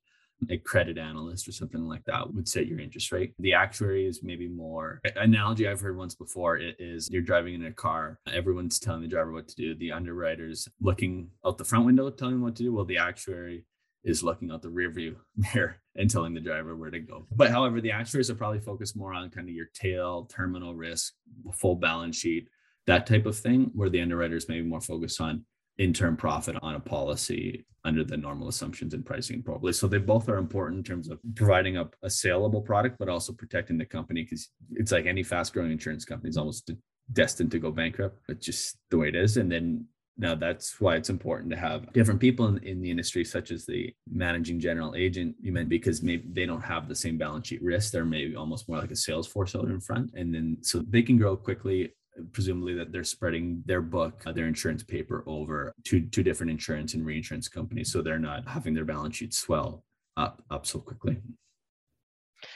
a 0.50 0.57
credit 0.57 0.99
analyst 0.99 1.47
or 1.47 1.52
something 1.52 1.87
like 1.87 2.05
that 2.05 2.33
would 2.33 2.49
set 2.49 2.67
your 2.67 2.81
interest 2.81 3.12
rate. 3.12 3.35
The 3.38 3.55
actuary 3.55 4.07
is 4.07 4.23
maybe 4.23 4.49
more 4.49 5.00
analogy 5.17 5.69
I've 5.69 5.81
heard 5.81 5.97
once 5.97 6.14
before 6.14 6.57
is 6.57 7.09
you're 7.11 7.23
driving 7.23 7.55
in 7.55 7.67
a 7.67 7.73
car, 7.73 8.19
everyone's 8.33 8.79
telling 8.79 9.02
the 9.02 9.09
driver 9.09 9.33
what 9.33 9.49
to 9.49 9.55
do. 9.55 9.75
The 9.75 9.93
underwriter's 9.93 10.69
looking 10.81 11.31
out 11.47 11.59
the 11.59 11.64
front 11.64 11.87
window 11.87 12.11
telling 12.11 12.35
them 12.35 12.43
what 12.43 12.57
to 12.57 12.62
do. 12.62 12.73
Well, 12.73 12.85
the 12.85 12.99
actuary 12.99 13.67
is 14.05 14.25
looking 14.25 14.50
out 14.50 14.62
the 14.62 14.71
rear 14.71 14.91
view 14.91 15.17
mirror 15.55 15.76
and 15.95 16.11
telling 16.11 16.35
the 16.35 16.41
driver 16.41 16.75
where 16.75 16.91
to 16.91 17.00
go. 17.00 17.26
But 17.31 17.50
however, 17.50 17.81
the 17.81 17.93
actuaries 17.93 18.31
are 18.31 18.35
probably 18.35 18.61
focused 18.61 18.97
more 18.97 19.12
on 19.12 19.31
kind 19.31 19.49
of 19.49 19.55
your 19.55 19.69
tail, 19.75 20.25
terminal 20.25 20.75
risk, 20.75 21.12
full 21.52 21.76
balance 21.76 22.17
sheet, 22.17 22.49
that 22.87 23.07
type 23.07 23.27
of 23.27 23.37
thing, 23.37 23.71
where 23.75 23.89
the 23.89 24.01
underwriters 24.01 24.49
may 24.49 24.61
be 24.61 24.67
more 24.67 24.81
focused 24.81 25.21
on 25.21 25.45
in-term 25.79 26.17
profit 26.17 26.57
on 26.62 26.75
a 26.75 26.81
policy 26.81 27.65
under 27.85 28.05
the 28.05 28.17
normal 28.17 28.49
assumptions 28.49 28.95
in 28.95 29.03
pricing 29.03 29.37
and 29.37 29.45
probability. 29.45 29.77
So 29.77 29.89
they 29.89 29.99
both 29.99 30.29
are 30.29 30.37
important 30.37 30.79
in 30.79 30.85
terms 30.85 31.09
of 31.09 31.19
providing 31.35 31.79
a, 31.79 31.89
a 32.03 32.11
saleable 32.11 32.61
product, 32.61 32.97
but 32.99 33.09
also 33.09 33.33
protecting 33.33 33.79
the 33.79 33.85
company 33.85 34.23
because 34.23 34.51
it's 34.73 34.93
like 34.93 35.07
any 35.07 35.23
fast-growing 35.23 35.73
insurance 35.73 36.05
company 36.05 36.31
is 36.31 36.37
almost 36.37 36.71
destined 37.12 37.51
to 37.51 37.59
go 37.59 37.73
bankrupt. 37.73 38.21
It's 38.29 38.47
just 38.47 38.79
the 38.91 38.99
way 38.99 39.09
it 39.09 39.17
is. 39.17 39.37
And 39.37 39.51
then 39.51 39.87
now 40.19 40.35
that's 40.35 40.81
why 40.81 40.97
it's 40.97 41.11
important 41.11 41.51
to 41.51 41.57
have 41.57 41.93
different 41.93 42.21
people 42.21 42.47
in, 42.47 42.59
in 42.59 42.81
the 42.81 42.91
industry, 42.91 43.25
such 43.25 43.51
as 43.51 43.67
the 43.67 43.93
managing 44.09 44.61
general 44.61 44.95
agent 44.95 45.35
you 45.41 45.53
meant, 45.53 45.69
because 45.69 46.03
maybe 46.03 46.29
they 46.31 46.47
don't 46.47 46.61
have 46.61 46.87
the 46.87 46.95
same 46.95 47.19
balance 47.19 47.49
sheet 47.49 47.62
risk. 47.62 47.91
They're 47.91 48.05
maybe 48.05 48.37
almost 48.37 48.69
more 48.69 48.79
like 48.79 48.93
a 48.93 48.97
sales 48.97 49.27
force 49.27 49.57
out 49.57 49.65
in 49.65 49.81
front. 49.81 50.12
And 50.15 50.33
then 50.33 50.59
so 50.61 50.85
they 50.87 51.03
can 51.03 51.17
grow 51.17 51.37
quickly 51.37 51.95
presumably 52.33 52.75
that 52.75 52.93
they're 52.93 53.05
spreading 53.05 53.62
their 53.67 53.81
book, 53.81 54.23
uh, 54.26 54.33
their 54.33 54.47
insurance 54.47 54.83
paper 54.83 55.25
over 55.26 55.73
to 55.85 56.00
two 56.00 56.23
different 56.23 56.50
insurance 56.50 56.95
and 56.95 57.05
reinsurance 57.05 57.49
companies, 57.49 57.93
so 57.93 58.02
they're 58.02 58.19
not 58.19 58.49
having 58.49 58.75
their 58.75 58.85
balance 58.85 59.17
sheet 59.17 59.35
swell 59.35 59.85
up 60.17 60.43
up 60.50 60.67
so 60.67 60.79
quickly. 60.79 61.19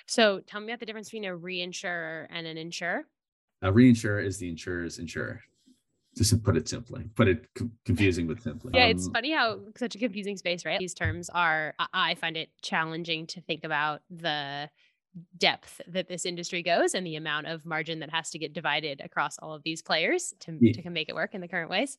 So 0.07 0.41
tell 0.41 0.61
me 0.61 0.73
about 0.73 0.81
the 0.81 0.87
difference 0.87 1.09
between 1.09 1.25
a 1.25 1.37
reinsurer 1.37 2.27
and 2.31 2.47
an 2.47 2.59
insurer. 2.59 3.07
A 3.63 3.73
reinsurer 3.73 4.25
is 4.25 4.39
the 4.39 4.49
insurer's 4.49 4.99
insurer. 4.99 5.41
Just 6.17 6.31
to 6.31 6.39
put 6.39 6.57
it 6.57 6.67
simply, 6.67 7.05
put 7.15 7.29
it 7.29 7.47
com- 7.55 7.73
confusing 7.85 8.27
but 8.27 8.43
simply. 8.43 8.73
Yeah, 8.75 8.85
um, 8.85 8.91
it's 8.91 9.09
funny 9.09 9.33
how 9.33 9.61
such 9.77 9.95
a 9.97 9.99
confusing 9.99 10.39
space, 10.39 10.65
right? 10.65 10.79
These 10.79 10.95
terms 10.95 11.29
are, 11.29 11.75
I 11.93 12.15
find 12.15 12.39
it 12.39 12.49
challenging 12.63 13.27
to 13.29 13.43
think 13.43 13.65
about 13.65 14.01
the 14.09 14.71
depth 15.39 15.81
that 15.89 16.09
this 16.09 16.27
industry 16.27 16.63
goes 16.63 16.95
and 16.95 17.07
the 17.07 17.17
amount 17.17 17.47
of 17.47 17.65
margin 17.65 18.01
that 18.01 18.11
has 18.11 18.31
to 18.31 18.39
get 18.39 18.53
divided 18.53 19.01
across 19.03 19.39
all 19.39 19.55
of 19.55 19.63
these 19.63 19.83
players 19.83 20.35
to, 20.41 20.57
yeah. 20.61 20.73
to 20.81 20.91
make 20.91 21.09
it 21.09 21.15
work 21.15 21.35
in 21.35 21.41
the 21.41 21.49
current 21.49 21.71
ways. 21.71 21.99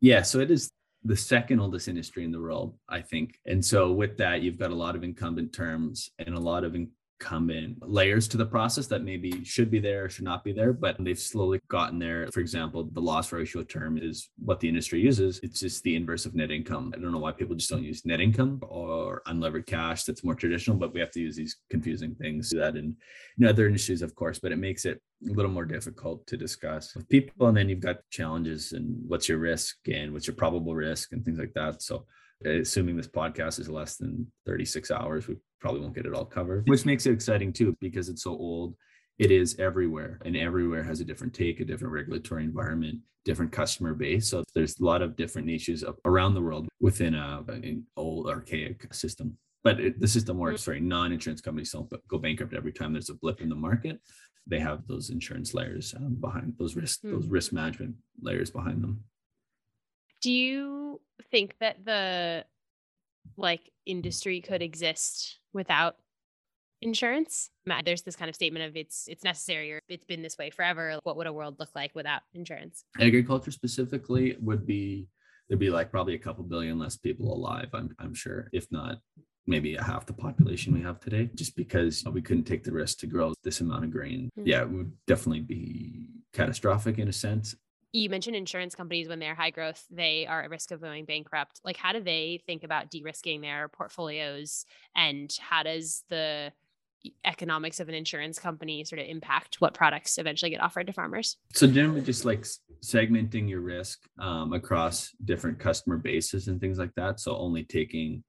Yeah, 0.00 0.22
so 0.22 0.40
it 0.40 0.50
is 0.50 0.70
the 1.04 1.16
second 1.16 1.60
oldest 1.60 1.88
industry 1.88 2.24
in 2.24 2.32
the 2.32 2.40
world, 2.40 2.76
I 2.88 3.00
think. 3.00 3.38
And 3.46 3.64
so 3.64 3.92
with 3.92 4.16
that, 4.18 4.42
you've 4.42 4.58
got 4.58 4.70
a 4.70 4.74
lot 4.74 4.96
of 4.96 5.04
incumbent 5.04 5.52
terms 5.52 6.10
and 6.18 6.34
a 6.34 6.40
lot 6.40 6.64
of 6.64 6.74
in- 6.74 6.90
come 7.18 7.50
in 7.50 7.76
layers 7.80 8.28
to 8.28 8.36
the 8.36 8.46
process 8.46 8.86
that 8.86 9.02
maybe 9.02 9.44
should 9.44 9.70
be 9.70 9.78
there 9.78 10.04
or 10.04 10.08
should 10.08 10.24
not 10.24 10.44
be 10.44 10.52
there, 10.52 10.72
but 10.72 10.96
they've 11.00 11.18
slowly 11.18 11.60
gotten 11.68 11.98
there. 11.98 12.28
For 12.32 12.40
example, 12.40 12.88
the 12.92 13.00
loss 13.00 13.32
ratio 13.32 13.62
term 13.62 13.98
is 13.98 14.30
what 14.38 14.60
the 14.60 14.68
industry 14.68 15.00
uses. 15.00 15.40
It's 15.42 15.60
just 15.60 15.82
the 15.82 15.96
inverse 15.96 16.26
of 16.26 16.34
net 16.34 16.50
income. 16.50 16.92
I 16.94 17.00
don't 17.00 17.12
know 17.12 17.18
why 17.18 17.32
people 17.32 17.56
just 17.56 17.70
don't 17.70 17.82
use 17.82 18.04
net 18.04 18.20
income 18.20 18.60
or 18.62 19.22
unlevered 19.26 19.66
cash. 19.66 20.04
That's 20.04 20.24
more 20.24 20.34
traditional, 20.34 20.76
but 20.76 20.94
we 20.94 21.00
have 21.00 21.10
to 21.12 21.20
use 21.20 21.36
these 21.36 21.56
confusing 21.70 22.14
things 22.14 22.50
that 22.50 22.76
in, 22.76 22.96
in 23.38 23.46
other 23.46 23.66
industries, 23.66 24.02
of 24.02 24.14
course, 24.14 24.38
but 24.38 24.52
it 24.52 24.58
makes 24.58 24.84
it 24.84 25.00
a 25.28 25.32
little 25.32 25.50
more 25.50 25.64
difficult 25.64 26.26
to 26.28 26.36
discuss 26.36 26.94
with 26.94 27.08
people. 27.08 27.48
And 27.48 27.56
then 27.56 27.68
you've 27.68 27.80
got 27.80 27.98
challenges 28.10 28.72
and 28.72 28.96
what's 29.06 29.28
your 29.28 29.38
risk 29.38 29.76
and 29.92 30.12
what's 30.12 30.26
your 30.26 30.36
probable 30.36 30.74
risk 30.74 31.12
and 31.12 31.24
things 31.24 31.38
like 31.38 31.54
that. 31.54 31.82
So 31.82 32.06
assuming 32.44 32.96
this 32.96 33.08
podcast 33.08 33.58
is 33.58 33.68
less 33.68 33.96
than 33.96 34.30
36 34.46 34.90
hours, 34.90 35.28
we 35.28 35.36
probably 35.60 35.80
won't 35.80 35.94
get 35.94 36.06
it 36.06 36.14
all 36.14 36.24
covered, 36.24 36.68
which 36.68 36.86
makes 36.86 37.06
it 37.06 37.12
exciting 37.12 37.52
too, 37.52 37.76
because 37.80 38.08
it's 38.08 38.22
so 38.22 38.30
old. 38.30 38.74
It 39.18 39.32
is 39.32 39.58
everywhere, 39.58 40.20
and 40.24 40.36
everywhere 40.36 40.84
has 40.84 41.00
a 41.00 41.04
different 41.04 41.34
take, 41.34 41.58
a 41.58 41.64
different 41.64 41.92
regulatory 41.92 42.44
environment, 42.44 43.00
different 43.24 43.50
customer 43.50 43.94
base. 43.94 44.28
So 44.28 44.44
there's 44.54 44.78
a 44.78 44.84
lot 44.84 45.02
of 45.02 45.16
different 45.16 45.46
niches 45.46 45.84
around 46.04 46.34
the 46.34 46.40
world 46.40 46.68
within 46.80 47.14
a, 47.14 47.44
an 47.48 47.84
old 47.96 48.28
archaic 48.28 48.92
system. 48.94 49.36
But 49.64 49.80
it, 49.80 50.00
the 50.00 50.06
system 50.06 50.38
works. 50.38 50.62
Sorry, 50.62 50.80
non-insurance 50.80 51.40
companies 51.40 51.72
don't 51.72 51.92
go 52.08 52.18
bankrupt 52.18 52.54
every 52.54 52.72
time 52.72 52.92
there's 52.92 53.10
a 53.10 53.14
blip 53.14 53.40
in 53.40 53.48
the 53.48 53.56
market. 53.56 54.00
They 54.46 54.60
have 54.60 54.86
those 54.86 55.10
insurance 55.10 55.52
layers 55.52 55.94
um, 55.94 56.16
behind 56.20 56.54
those 56.58 56.76
risk, 56.76 57.02
mm. 57.02 57.10
those 57.10 57.26
risk 57.26 57.52
management 57.52 57.96
layers 58.22 58.50
behind 58.50 58.82
them. 58.82 59.02
Do 60.22 60.30
you 60.30 61.00
think 61.30 61.56
that 61.60 61.84
the 61.84 62.44
like 63.36 63.70
industry 63.86 64.40
could 64.40 64.62
exist 64.62 65.38
without 65.52 65.96
insurance? 66.80 67.50
There's 67.84 68.02
this 68.02 68.16
kind 68.16 68.28
of 68.28 68.34
statement 68.34 68.64
of 68.64 68.76
it's 68.76 69.06
it's 69.08 69.24
necessary 69.24 69.72
or 69.72 69.80
it's 69.88 70.04
been 70.04 70.22
this 70.22 70.38
way 70.38 70.50
forever 70.50 70.98
what 71.02 71.16
would 71.16 71.26
a 71.26 71.32
world 71.32 71.56
look 71.58 71.70
like 71.74 71.94
without 71.94 72.22
insurance? 72.34 72.84
Agriculture 73.00 73.50
specifically 73.50 74.36
would 74.40 74.66
be 74.66 75.08
there'd 75.48 75.58
be 75.58 75.70
like 75.70 75.90
probably 75.90 76.14
a 76.14 76.18
couple 76.18 76.44
billion 76.44 76.78
less 76.78 76.96
people 76.96 77.32
alive 77.32 77.68
i'm, 77.72 77.94
I'm 77.98 78.14
sure 78.14 78.48
if 78.52 78.70
not 78.70 78.98
maybe 79.46 79.76
a 79.76 79.82
half 79.82 80.04
the 80.04 80.12
population 80.12 80.74
we 80.74 80.82
have 80.82 81.00
today 81.00 81.30
just 81.34 81.56
because 81.56 82.04
we 82.12 82.20
couldn't 82.20 82.44
take 82.44 82.64
the 82.64 82.72
risk 82.72 82.98
to 82.98 83.06
grow 83.06 83.32
this 83.42 83.62
amount 83.62 83.84
of 83.84 83.90
grain. 83.90 84.28
Mm-hmm. 84.38 84.48
yeah 84.48 84.60
it 84.60 84.70
would 84.70 84.92
definitely 85.06 85.40
be 85.40 86.10
catastrophic 86.34 86.98
in 86.98 87.08
a 87.08 87.12
sense 87.12 87.56
you 87.92 88.10
mentioned 88.10 88.36
insurance 88.36 88.74
companies 88.74 89.08
when 89.08 89.18
they're 89.18 89.34
high 89.34 89.50
growth, 89.50 89.84
they 89.90 90.26
are 90.26 90.42
at 90.42 90.50
risk 90.50 90.70
of 90.72 90.80
going 90.80 91.04
bankrupt. 91.04 91.60
Like, 91.64 91.76
how 91.76 91.92
do 91.92 92.00
they 92.00 92.42
think 92.46 92.64
about 92.64 92.90
de 92.90 93.02
risking 93.02 93.40
their 93.40 93.68
portfolios? 93.68 94.64
And 94.94 95.34
how 95.40 95.62
does 95.62 96.04
the 96.10 96.52
economics 97.24 97.80
of 97.80 97.88
an 97.88 97.94
insurance 97.94 98.38
company 98.38 98.84
sort 98.84 99.00
of 99.00 99.06
impact 99.06 99.60
what 99.60 99.72
products 99.72 100.18
eventually 100.18 100.50
get 100.50 100.62
offered 100.62 100.86
to 100.88 100.92
farmers? 100.92 101.36
So, 101.54 101.66
generally, 101.66 102.02
just 102.02 102.24
like 102.24 102.46
segmenting 102.82 103.48
your 103.48 103.60
risk 103.60 104.00
um, 104.18 104.52
across 104.52 105.12
different 105.24 105.58
customer 105.58 105.96
bases 105.96 106.48
and 106.48 106.60
things 106.60 106.78
like 106.78 106.94
that. 106.96 107.20
So, 107.20 107.36
only 107.36 107.64
taking 107.64 108.22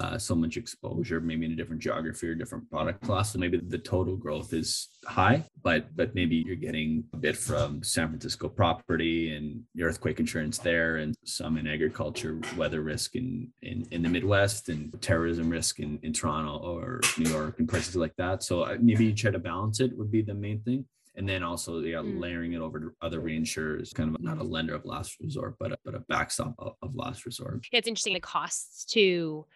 uh, 0.00 0.18
so 0.18 0.34
much 0.34 0.56
exposure, 0.56 1.20
maybe 1.20 1.46
in 1.46 1.52
a 1.52 1.56
different 1.56 1.82
geography 1.82 2.28
or 2.28 2.34
different 2.34 2.68
product 2.70 3.02
class. 3.02 3.32
So 3.32 3.38
maybe 3.38 3.58
the 3.58 3.78
total 3.78 4.16
growth 4.16 4.52
is 4.52 4.88
high, 5.04 5.44
but 5.62 5.94
but 5.96 6.14
maybe 6.14 6.42
you're 6.46 6.56
getting 6.56 7.04
a 7.12 7.16
bit 7.16 7.36
from 7.36 7.82
San 7.82 8.08
Francisco 8.08 8.48
property 8.48 9.34
and 9.34 9.62
earthquake 9.80 10.20
insurance 10.20 10.58
there, 10.58 10.96
and 10.96 11.14
some 11.24 11.56
in 11.56 11.66
agriculture, 11.66 12.40
weather 12.56 12.82
risk 12.82 13.16
in 13.16 13.48
in, 13.62 13.86
in 13.90 14.02
the 14.02 14.08
Midwest, 14.08 14.68
and 14.68 14.94
terrorism 15.00 15.50
risk 15.50 15.80
in, 15.80 15.98
in 16.02 16.12
Toronto 16.12 16.58
or 16.58 17.00
New 17.18 17.30
York 17.30 17.58
and 17.58 17.68
places 17.68 17.96
like 17.96 18.14
that. 18.16 18.42
So 18.42 18.62
uh, 18.62 18.76
maybe 18.80 19.06
you 19.06 19.14
try 19.14 19.30
to 19.30 19.38
balance 19.38 19.80
it 19.80 19.96
would 19.96 20.10
be 20.10 20.22
the 20.22 20.34
main 20.34 20.60
thing 20.60 20.84
and 21.16 21.28
then 21.28 21.42
also 21.42 21.80
yeah, 21.80 21.96
mm. 21.96 22.20
layering 22.20 22.52
it 22.52 22.60
over 22.60 22.78
to 22.78 22.92
other 23.02 23.20
reinsurers, 23.20 23.92
kind 23.94 24.14
of 24.14 24.22
not 24.22 24.38
a 24.38 24.42
lender 24.42 24.74
of 24.74 24.84
last 24.84 25.16
resort, 25.20 25.56
but 25.58 25.72
a, 25.72 25.78
but 25.84 25.94
a 25.94 26.00
backstop 26.00 26.54
of, 26.58 26.74
of 26.82 26.94
last 26.94 27.24
resort. 27.24 27.66
It's 27.72 27.88
interesting 27.88 28.14
the 28.14 28.20
costs 28.20 28.84
to 28.92 29.46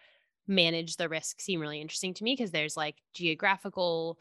manage 0.47 0.97
the 0.97 1.09
risk 1.09 1.39
seem 1.39 1.59
really 1.59 1.81
interesting 1.81 2.13
to 2.15 2.23
me 2.23 2.33
because 2.33 2.51
there's 2.51 2.77
like 2.77 2.95
geographical 3.13 4.19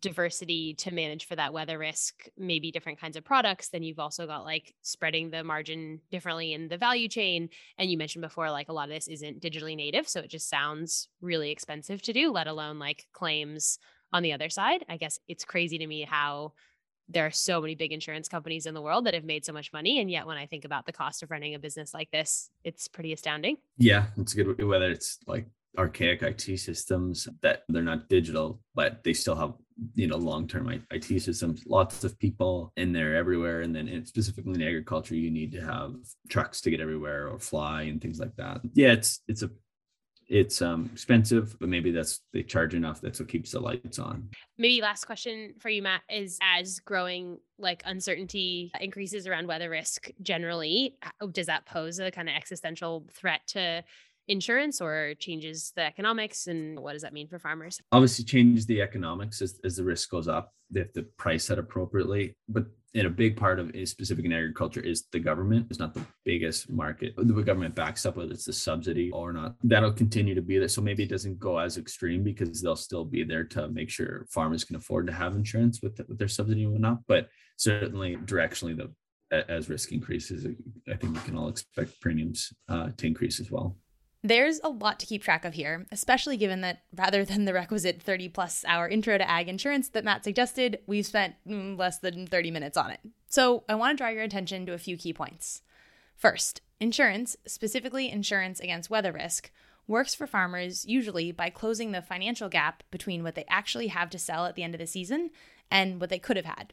diversity 0.00 0.74
to 0.74 0.92
manage 0.92 1.26
for 1.26 1.36
that 1.36 1.52
weather 1.52 1.78
risk, 1.78 2.28
maybe 2.36 2.70
different 2.70 3.00
kinds 3.00 3.16
of 3.16 3.24
products. 3.24 3.68
Then 3.68 3.82
you've 3.82 3.98
also 3.98 4.26
got 4.26 4.44
like 4.44 4.74
spreading 4.82 5.30
the 5.30 5.42
margin 5.42 6.00
differently 6.10 6.52
in 6.52 6.68
the 6.68 6.76
value 6.78 7.08
chain. 7.08 7.48
And 7.78 7.90
you 7.90 7.96
mentioned 7.96 8.22
before, 8.22 8.50
like 8.50 8.68
a 8.68 8.72
lot 8.72 8.88
of 8.88 8.94
this 8.94 9.08
isn't 9.08 9.40
digitally 9.40 9.76
native. 9.76 10.08
So 10.08 10.20
it 10.20 10.30
just 10.30 10.48
sounds 10.48 11.08
really 11.20 11.50
expensive 11.50 12.02
to 12.02 12.12
do, 12.12 12.30
let 12.30 12.46
alone 12.46 12.78
like 12.78 13.06
claims 13.12 13.78
on 14.12 14.22
the 14.22 14.32
other 14.32 14.50
side. 14.50 14.84
I 14.88 14.96
guess 14.96 15.18
it's 15.28 15.44
crazy 15.44 15.78
to 15.78 15.86
me 15.86 16.02
how 16.02 16.52
there 17.08 17.26
are 17.26 17.30
so 17.30 17.60
many 17.60 17.74
big 17.74 17.92
insurance 17.92 18.28
companies 18.28 18.66
in 18.66 18.74
the 18.74 18.82
world 18.82 19.06
that 19.06 19.14
have 19.14 19.24
made 19.24 19.44
so 19.44 19.52
much 19.52 19.72
money. 19.72 20.00
And 20.00 20.10
yet 20.10 20.26
when 20.26 20.36
I 20.36 20.46
think 20.46 20.64
about 20.64 20.86
the 20.86 20.92
cost 20.92 21.22
of 21.22 21.30
running 21.30 21.54
a 21.54 21.58
business 21.58 21.94
like 21.94 22.10
this, 22.10 22.50
it's 22.64 22.88
pretty 22.88 23.12
astounding. 23.12 23.58
Yeah, 23.78 24.06
it's 24.16 24.34
good. 24.34 24.62
Whether 24.62 24.90
it's 24.90 25.18
like 25.26 25.46
archaic 25.78 26.22
IT 26.22 26.58
systems 26.58 27.28
that 27.42 27.62
they're 27.68 27.82
not 27.82 28.08
digital, 28.08 28.60
but 28.74 29.04
they 29.04 29.12
still 29.12 29.36
have 29.36 29.54
you 29.94 30.06
know 30.06 30.16
long-term 30.16 30.82
IT 30.90 31.22
systems. 31.22 31.62
Lots 31.66 32.04
of 32.04 32.18
people 32.18 32.72
in 32.76 32.92
there 32.92 33.14
everywhere, 33.14 33.60
and 33.60 33.74
then 33.74 34.04
specifically 34.06 34.54
in 34.54 34.62
agriculture, 34.62 35.14
you 35.14 35.30
need 35.30 35.52
to 35.52 35.60
have 35.60 35.94
trucks 36.28 36.60
to 36.62 36.70
get 36.70 36.80
everywhere 36.80 37.28
or 37.28 37.38
fly 37.38 37.82
and 37.82 38.00
things 38.00 38.18
like 38.18 38.34
that. 38.36 38.60
Yeah, 38.72 38.92
it's 38.92 39.20
it's 39.28 39.42
a 39.42 39.50
it's 40.28 40.60
um 40.60 40.90
expensive 40.92 41.56
but 41.60 41.68
maybe 41.68 41.90
that's 41.92 42.22
they 42.32 42.42
charge 42.42 42.74
enough 42.74 43.00
that's 43.00 43.20
what 43.20 43.28
keeps 43.28 43.52
the 43.52 43.60
lights 43.60 43.98
on. 43.98 44.28
Maybe 44.58 44.80
last 44.80 45.04
question 45.04 45.54
for 45.58 45.68
you 45.68 45.82
matt 45.82 46.02
is 46.10 46.38
as 46.42 46.80
growing 46.80 47.38
like 47.58 47.82
uncertainty 47.86 48.72
increases 48.80 49.26
around 49.26 49.46
weather 49.46 49.70
risk 49.70 50.10
generally 50.22 50.96
does 51.32 51.46
that 51.46 51.66
pose 51.66 51.98
a 51.98 52.10
kind 52.10 52.28
of 52.28 52.34
existential 52.34 53.06
threat 53.12 53.40
to 53.48 53.84
insurance 54.28 54.80
or 54.80 55.14
changes 55.18 55.72
the 55.76 55.82
economics 55.82 56.46
and 56.46 56.78
what 56.80 56.92
does 56.92 57.02
that 57.02 57.12
mean 57.12 57.28
for 57.28 57.38
farmers? 57.38 57.80
Obviously 57.92 58.24
changes 58.24 58.66
the 58.66 58.82
economics 58.82 59.40
as, 59.42 59.60
as 59.64 59.76
the 59.76 59.84
risk 59.84 60.10
goes 60.10 60.28
up 60.28 60.52
they 60.70 60.80
have 60.80 60.92
to 60.92 61.02
price 61.16 61.46
that 61.46 61.58
appropriately 61.58 62.34
but 62.48 62.66
in 62.94 63.06
a 63.06 63.10
big 63.10 63.36
part 63.36 63.58
of 63.60 63.70
is 63.74 63.90
specific 63.90 64.24
in 64.24 64.32
agriculture 64.32 64.80
is 64.80 65.04
the 65.12 65.18
government 65.18 65.66
it's 65.70 65.78
not 65.78 65.94
the 65.94 66.02
biggest 66.24 66.70
market 66.70 67.14
the 67.16 67.42
government 67.42 67.74
backs 67.74 68.06
up 68.06 68.16
whether 68.16 68.32
it's 68.32 68.46
the 68.46 68.52
subsidy 68.52 69.10
or 69.10 69.32
not. 69.32 69.54
That'll 69.62 69.92
continue 69.92 70.34
to 70.34 70.42
be 70.42 70.58
there 70.58 70.68
so 70.68 70.80
maybe 70.80 71.02
it 71.02 71.10
doesn't 71.10 71.38
go 71.38 71.58
as 71.58 71.78
extreme 71.78 72.22
because 72.22 72.60
they'll 72.60 72.76
still 72.76 73.04
be 73.04 73.22
there 73.22 73.44
to 73.44 73.68
make 73.68 73.90
sure 73.90 74.26
farmers 74.30 74.64
can 74.64 74.76
afford 74.76 75.06
to 75.06 75.12
have 75.12 75.36
insurance 75.36 75.80
with, 75.82 76.00
with 76.08 76.18
their 76.18 76.28
subsidy 76.28 76.64
and 76.64 76.72
whatnot 76.72 76.98
but 77.06 77.28
certainly 77.56 78.16
directionally 78.16 78.76
the 78.76 78.90
as 79.50 79.68
risk 79.68 79.92
increases 79.92 80.46
i 80.88 80.96
think 80.96 81.12
we 81.14 81.20
can 81.20 81.36
all 81.36 81.48
expect 81.48 82.00
premiums 82.00 82.52
uh, 82.68 82.90
to 82.96 83.06
increase 83.06 83.40
as 83.40 83.50
well 83.50 83.76
there's 84.28 84.60
a 84.62 84.68
lot 84.68 84.98
to 85.00 85.06
keep 85.06 85.22
track 85.22 85.44
of 85.44 85.54
here, 85.54 85.86
especially 85.92 86.36
given 86.36 86.60
that 86.62 86.82
rather 86.94 87.24
than 87.24 87.44
the 87.44 87.52
requisite 87.52 88.02
30 88.02 88.28
plus 88.30 88.64
hour 88.66 88.88
intro 88.88 89.18
to 89.18 89.30
ag 89.30 89.48
insurance 89.48 89.88
that 89.90 90.04
Matt 90.04 90.24
suggested, 90.24 90.80
we've 90.86 91.06
spent 91.06 91.34
mm, 91.46 91.78
less 91.78 91.98
than 91.98 92.26
30 92.26 92.50
minutes 92.50 92.76
on 92.76 92.90
it. 92.90 93.00
So 93.28 93.64
I 93.68 93.74
want 93.74 93.96
to 93.96 94.02
draw 94.02 94.10
your 94.10 94.22
attention 94.22 94.66
to 94.66 94.72
a 94.72 94.78
few 94.78 94.96
key 94.96 95.12
points. 95.12 95.62
First, 96.14 96.60
insurance, 96.80 97.36
specifically 97.46 98.10
insurance 98.10 98.60
against 98.60 98.90
weather 98.90 99.12
risk, 99.12 99.50
works 99.86 100.14
for 100.14 100.26
farmers 100.26 100.84
usually 100.86 101.30
by 101.30 101.50
closing 101.50 101.92
the 101.92 102.02
financial 102.02 102.48
gap 102.48 102.82
between 102.90 103.22
what 103.22 103.34
they 103.34 103.44
actually 103.48 103.88
have 103.88 104.10
to 104.10 104.18
sell 104.18 104.46
at 104.46 104.54
the 104.54 104.62
end 104.62 104.74
of 104.74 104.80
the 104.80 104.86
season 104.86 105.30
and 105.70 106.00
what 106.00 106.10
they 106.10 106.18
could 106.18 106.36
have 106.36 106.46
had. 106.46 106.72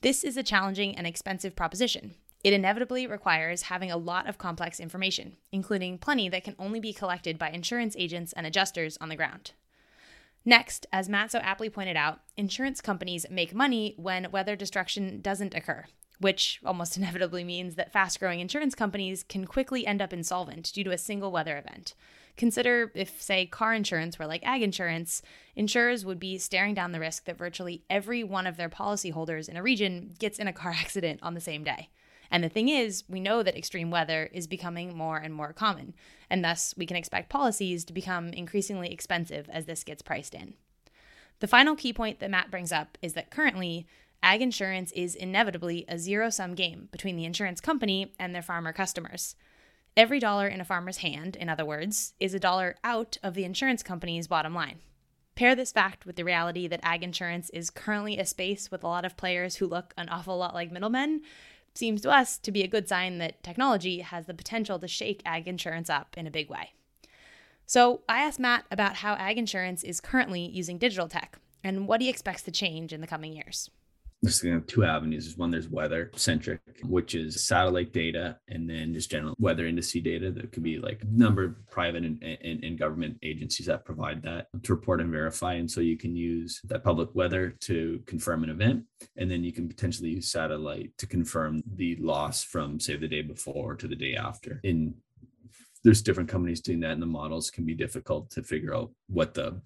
This 0.00 0.24
is 0.24 0.36
a 0.36 0.42
challenging 0.42 0.96
and 0.96 1.06
expensive 1.06 1.56
proposition, 1.56 2.14
it 2.44 2.52
inevitably 2.52 3.06
requires 3.06 3.62
having 3.62 3.90
a 3.90 3.96
lot 3.96 4.28
of 4.28 4.38
complex 4.38 4.80
information, 4.80 5.36
including 5.52 5.98
plenty 5.98 6.28
that 6.28 6.44
can 6.44 6.54
only 6.58 6.80
be 6.80 6.92
collected 6.92 7.38
by 7.38 7.50
insurance 7.50 7.96
agents 7.98 8.32
and 8.32 8.46
adjusters 8.46 8.96
on 9.00 9.08
the 9.08 9.16
ground. 9.16 9.52
Next, 10.44 10.86
as 10.92 11.08
Matt 11.08 11.32
so 11.32 11.40
aptly 11.40 11.68
pointed 11.68 11.96
out, 11.96 12.20
insurance 12.36 12.80
companies 12.80 13.26
make 13.30 13.54
money 13.54 13.94
when 13.96 14.30
weather 14.30 14.56
destruction 14.56 15.20
doesn't 15.20 15.54
occur, 15.54 15.84
which 16.20 16.60
almost 16.64 16.96
inevitably 16.98 17.44
means 17.44 17.74
that 17.74 17.92
fast 17.92 18.20
growing 18.20 18.40
insurance 18.40 18.74
companies 18.74 19.22
can 19.22 19.44
quickly 19.44 19.86
end 19.86 20.00
up 20.00 20.12
insolvent 20.12 20.72
due 20.72 20.84
to 20.84 20.92
a 20.92 20.98
single 20.98 21.32
weather 21.32 21.58
event, 21.58 21.94
Consider 22.38 22.92
if, 22.94 23.20
say, 23.20 23.46
car 23.46 23.74
insurance 23.74 24.16
were 24.16 24.26
like 24.26 24.46
ag 24.46 24.62
insurance, 24.62 25.22
insurers 25.56 26.04
would 26.04 26.20
be 26.20 26.38
staring 26.38 26.72
down 26.72 26.92
the 26.92 27.00
risk 27.00 27.24
that 27.24 27.36
virtually 27.36 27.82
every 27.90 28.22
one 28.22 28.46
of 28.46 28.56
their 28.56 28.68
policyholders 28.68 29.48
in 29.48 29.56
a 29.56 29.62
region 29.62 30.14
gets 30.20 30.38
in 30.38 30.46
a 30.46 30.52
car 30.52 30.70
accident 30.78 31.18
on 31.20 31.34
the 31.34 31.40
same 31.40 31.64
day. 31.64 31.90
And 32.30 32.44
the 32.44 32.48
thing 32.48 32.68
is, 32.68 33.04
we 33.08 33.20
know 33.20 33.42
that 33.42 33.56
extreme 33.56 33.90
weather 33.90 34.28
is 34.32 34.46
becoming 34.46 34.96
more 34.96 35.16
and 35.16 35.34
more 35.34 35.52
common, 35.52 35.94
and 36.28 36.44
thus 36.44 36.74
we 36.76 36.86
can 36.86 36.96
expect 36.96 37.30
policies 37.30 37.84
to 37.86 37.92
become 37.92 38.28
increasingly 38.28 38.92
expensive 38.92 39.48
as 39.50 39.64
this 39.64 39.84
gets 39.84 40.02
priced 40.02 40.34
in. 40.34 40.54
The 41.40 41.46
final 41.46 41.76
key 41.76 41.92
point 41.92 42.18
that 42.20 42.30
Matt 42.30 42.50
brings 42.50 42.72
up 42.72 42.98
is 43.00 43.14
that 43.14 43.30
currently, 43.30 43.86
ag 44.22 44.42
insurance 44.42 44.92
is 44.92 45.14
inevitably 45.14 45.84
a 45.88 45.98
zero 45.98 46.30
sum 46.30 46.54
game 46.54 46.88
between 46.90 47.16
the 47.16 47.24
insurance 47.24 47.60
company 47.60 48.12
and 48.18 48.34
their 48.34 48.42
farmer 48.42 48.72
customers. 48.72 49.36
Every 49.96 50.20
dollar 50.20 50.46
in 50.48 50.60
a 50.60 50.64
farmer's 50.64 50.98
hand, 50.98 51.36
in 51.36 51.48
other 51.48 51.64
words, 51.64 52.14
is 52.20 52.34
a 52.34 52.40
dollar 52.40 52.76
out 52.84 53.18
of 53.22 53.34
the 53.34 53.44
insurance 53.44 53.82
company's 53.82 54.28
bottom 54.28 54.54
line. 54.54 54.78
Pair 55.34 55.54
this 55.54 55.70
fact 55.70 56.04
with 56.04 56.16
the 56.16 56.24
reality 56.24 56.66
that 56.66 56.80
ag 56.82 57.04
insurance 57.04 57.48
is 57.50 57.70
currently 57.70 58.18
a 58.18 58.26
space 58.26 58.72
with 58.72 58.82
a 58.82 58.88
lot 58.88 59.04
of 59.04 59.16
players 59.16 59.56
who 59.56 59.66
look 59.66 59.94
an 59.96 60.08
awful 60.08 60.36
lot 60.36 60.54
like 60.54 60.72
middlemen, 60.72 61.22
seems 61.78 62.02
to 62.02 62.10
us 62.10 62.36
to 62.38 62.52
be 62.52 62.62
a 62.62 62.68
good 62.68 62.88
sign 62.88 63.18
that 63.18 63.42
technology 63.42 64.00
has 64.00 64.26
the 64.26 64.34
potential 64.34 64.78
to 64.78 64.88
shake 64.88 65.22
ag 65.24 65.46
insurance 65.46 65.88
up 65.88 66.18
in 66.18 66.26
a 66.26 66.30
big 66.30 66.50
way. 66.50 66.72
So 67.66 68.02
I 68.08 68.22
asked 68.22 68.40
Matt 68.40 68.64
about 68.70 68.96
how 68.96 69.14
ag 69.14 69.38
insurance 69.38 69.84
is 69.84 70.00
currently 70.00 70.40
using 70.40 70.78
digital 70.78 71.08
tech 71.08 71.38
and 71.62 71.86
what 71.86 72.00
he 72.00 72.08
expects 72.08 72.42
to 72.42 72.50
change 72.50 72.92
in 72.92 73.00
the 73.00 73.06
coming 73.06 73.32
years 73.32 73.70
there's 74.22 74.40
kind 74.40 74.56
of 74.56 74.66
two 74.66 74.84
avenues. 74.84 75.24
There's 75.24 75.36
one, 75.36 75.50
there's 75.50 75.68
weather 75.68 76.10
centric, 76.16 76.60
which 76.82 77.14
is 77.14 77.44
satellite 77.44 77.92
data, 77.92 78.38
and 78.48 78.68
then 78.68 78.92
just 78.92 79.10
general 79.10 79.34
weather 79.38 79.64
indice 79.64 80.02
data 80.02 80.32
that 80.32 80.50
could 80.50 80.62
be 80.62 80.78
like 80.78 81.04
number 81.04 81.44
of 81.44 81.70
private 81.70 82.04
and, 82.04 82.22
and, 82.22 82.64
and, 82.64 82.78
government 82.78 83.16
agencies 83.22 83.66
that 83.66 83.84
provide 83.84 84.22
that 84.22 84.48
to 84.62 84.74
report 84.74 85.00
and 85.00 85.10
verify. 85.10 85.54
And 85.54 85.70
so 85.70 85.80
you 85.80 85.96
can 85.96 86.16
use 86.16 86.60
that 86.64 86.82
public 86.82 87.14
weather 87.14 87.50
to 87.60 88.02
confirm 88.06 88.42
an 88.42 88.50
event, 88.50 88.84
and 89.16 89.30
then 89.30 89.44
you 89.44 89.52
can 89.52 89.68
potentially 89.68 90.10
use 90.10 90.32
satellite 90.32 90.90
to 90.98 91.06
confirm 91.06 91.62
the 91.74 91.96
loss 91.96 92.42
from, 92.42 92.80
say, 92.80 92.96
the 92.96 93.08
day 93.08 93.22
before 93.22 93.76
to 93.76 93.86
the 93.86 93.96
day 93.96 94.14
after. 94.14 94.60
In 94.64 94.94
there's 95.84 96.02
different 96.02 96.28
companies 96.28 96.60
doing 96.60 96.80
that, 96.80 96.90
and 96.90 97.02
the 97.02 97.06
models 97.06 97.50
can 97.50 97.64
be 97.64 97.74
difficult 97.74 98.30
to 98.30 98.42
figure 98.42 98.74
out 98.74 98.90
what 99.06 99.34
the 99.34 99.60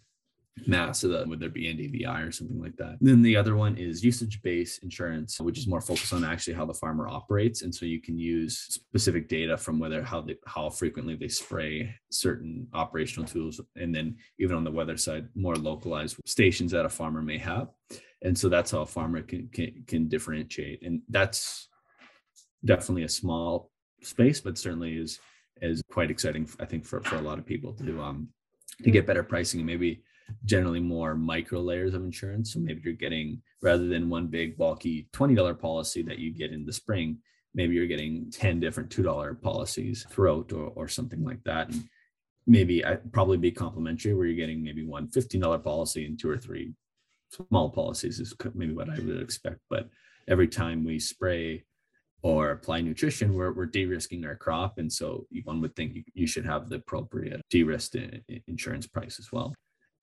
mass 0.66 1.02
of 1.02 1.10
the 1.10 1.24
would 1.26 1.40
there 1.40 1.48
be 1.48 1.64
NDVI 1.64 2.28
or 2.28 2.30
something 2.30 2.60
like 2.60 2.76
that. 2.76 2.98
Then 3.00 3.22
the 3.22 3.36
other 3.36 3.56
one 3.56 3.76
is 3.76 4.04
usage-based 4.04 4.82
insurance, 4.82 5.40
which 5.40 5.58
is 5.58 5.66
more 5.66 5.80
focused 5.80 6.12
on 6.12 6.24
actually 6.24 6.54
how 6.54 6.66
the 6.66 6.74
farmer 6.74 7.08
operates. 7.08 7.62
And 7.62 7.74
so 7.74 7.86
you 7.86 8.00
can 8.00 8.18
use 8.18 8.58
specific 8.68 9.28
data 9.28 9.56
from 9.56 9.78
whether 9.78 10.02
how 10.02 10.20
they 10.20 10.36
how 10.46 10.70
frequently 10.70 11.16
they 11.16 11.28
spray 11.28 11.94
certain 12.10 12.68
operational 12.74 13.26
tools, 13.26 13.60
and 13.76 13.94
then 13.94 14.16
even 14.38 14.56
on 14.56 14.64
the 14.64 14.70
weather 14.70 14.96
side, 14.96 15.28
more 15.34 15.56
localized 15.56 16.16
stations 16.26 16.72
that 16.72 16.86
a 16.86 16.90
farmer 16.90 17.22
may 17.22 17.38
have. 17.38 17.68
And 18.22 18.38
so 18.38 18.48
that's 18.48 18.70
how 18.70 18.82
a 18.82 18.86
farmer 18.86 19.22
can 19.22 19.48
can, 19.52 19.84
can 19.86 20.08
differentiate. 20.08 20.82
And 20.82 21.00
that's 21.08 21.68
definitely 22.64 23.04
a 23.04 23.08
small 23.08 23.70
space, 24.02 24.40
but 24.40 24.58
certainly 24.58 24.96
is 24.96 25.18
is 25.60 25.82
quite 25.90 26.10
exciting, 26.10 26.48
I 26.60 26.66
think, 26.66 26.84
for, 26.84 27.00
for 27.00 27.16
a 27.16 27.22
lot 27.22 27.38
of 27.38 27.46
people 27.46 27.72
to 27.74 28.02
um 28.02 28.28
to 28.82 28.90
get 28.90 29.06
better 29.06 29.22
pricing 29.22 29.60
and 29.60 29.66
maybe 29.66 30.02
generally 30.44 30.80
more 30.80 31.14
micro 31.14 31.60
layers 31.60 31.94
of 31.94 32.04
insurance. 32.04 32.52
So 32.52 32.60
maybe 32.60 32.80
you're 32.84 32.94
getting 32.94 33.42
rather 33.60 33.86
than 33.86 34.08
one 34.08 34.26
big 34.26 34.56
bulky 34.56 35.08
$20 35.12 35.58
policy 35.58 36.02
that 36.02 36.18
you 36.18 36.32
get 36.32 36.52
in 36.52 36.64
the 36.64 36.72
spring, 36.72 37.18
maybe 37.54 37.74
you're 37.74 37.86
getting 37.86 38.30
10 38.30 38.60
different 38.60 38.90
$2 38.90 39.40
policies 39.40 40.06
throughout 40.10 40.52
or, 40.52 40.72
or 40.74 40.88
something 40.88 41.24
like 41.24 41.42
that. 41.44 41.68
And 41.70 41.84
maybe 42.46 42.84
I 42.84 42.96
probably 42.96 43.36
be 43.36 43.50
complementary 43.50 44.14
where 44.14 44.26
you're 44.26 44.36
getting 44.36 44.62
maybe 44.62 44.84
one 44.84 45.08
$15 45.08 45.62
policy 45.62 46.06
and 46.06 46.18
two 46.18 46.30
or 46.30 46.38
three 46.38 46.72
small 47.30 47.70
policies 47.70 48.20
is 48.20 48.34
maybe 48.54 48.72
what 48.72 48.90
I 48.90 48.98
would 48.98 49.22
expect. 49.22 49.60
But 49.70 49.88
every 50.28 50.48
time 50.48 50.84
we 50.84 50.98
spray 50.98 51.64
or 52.22 52.50
apply 52.50 52.80
nutrition, 52.80 53.34
we're, 53.34 53.52
we're 53.52 53.66
de-risking 53.66 54.24
our 54.24 54.36
crop. 54.36 54.78
And 54.78 54.92
so 54.92 55.26
one 55.44 55.60
would 55.60 55.74
think 55.74 55.94
you, 55.94 56.04
you 56.14 56.26
should 56.26 56.46
have 56.46 56.68
the 56.68 56.76
appropriate 56.76 57.40
de-risked 57.50 57.96
insurance 58.46 58.86
price 58.86 59.18
as 59.18 59.30
well. 59.32 59.54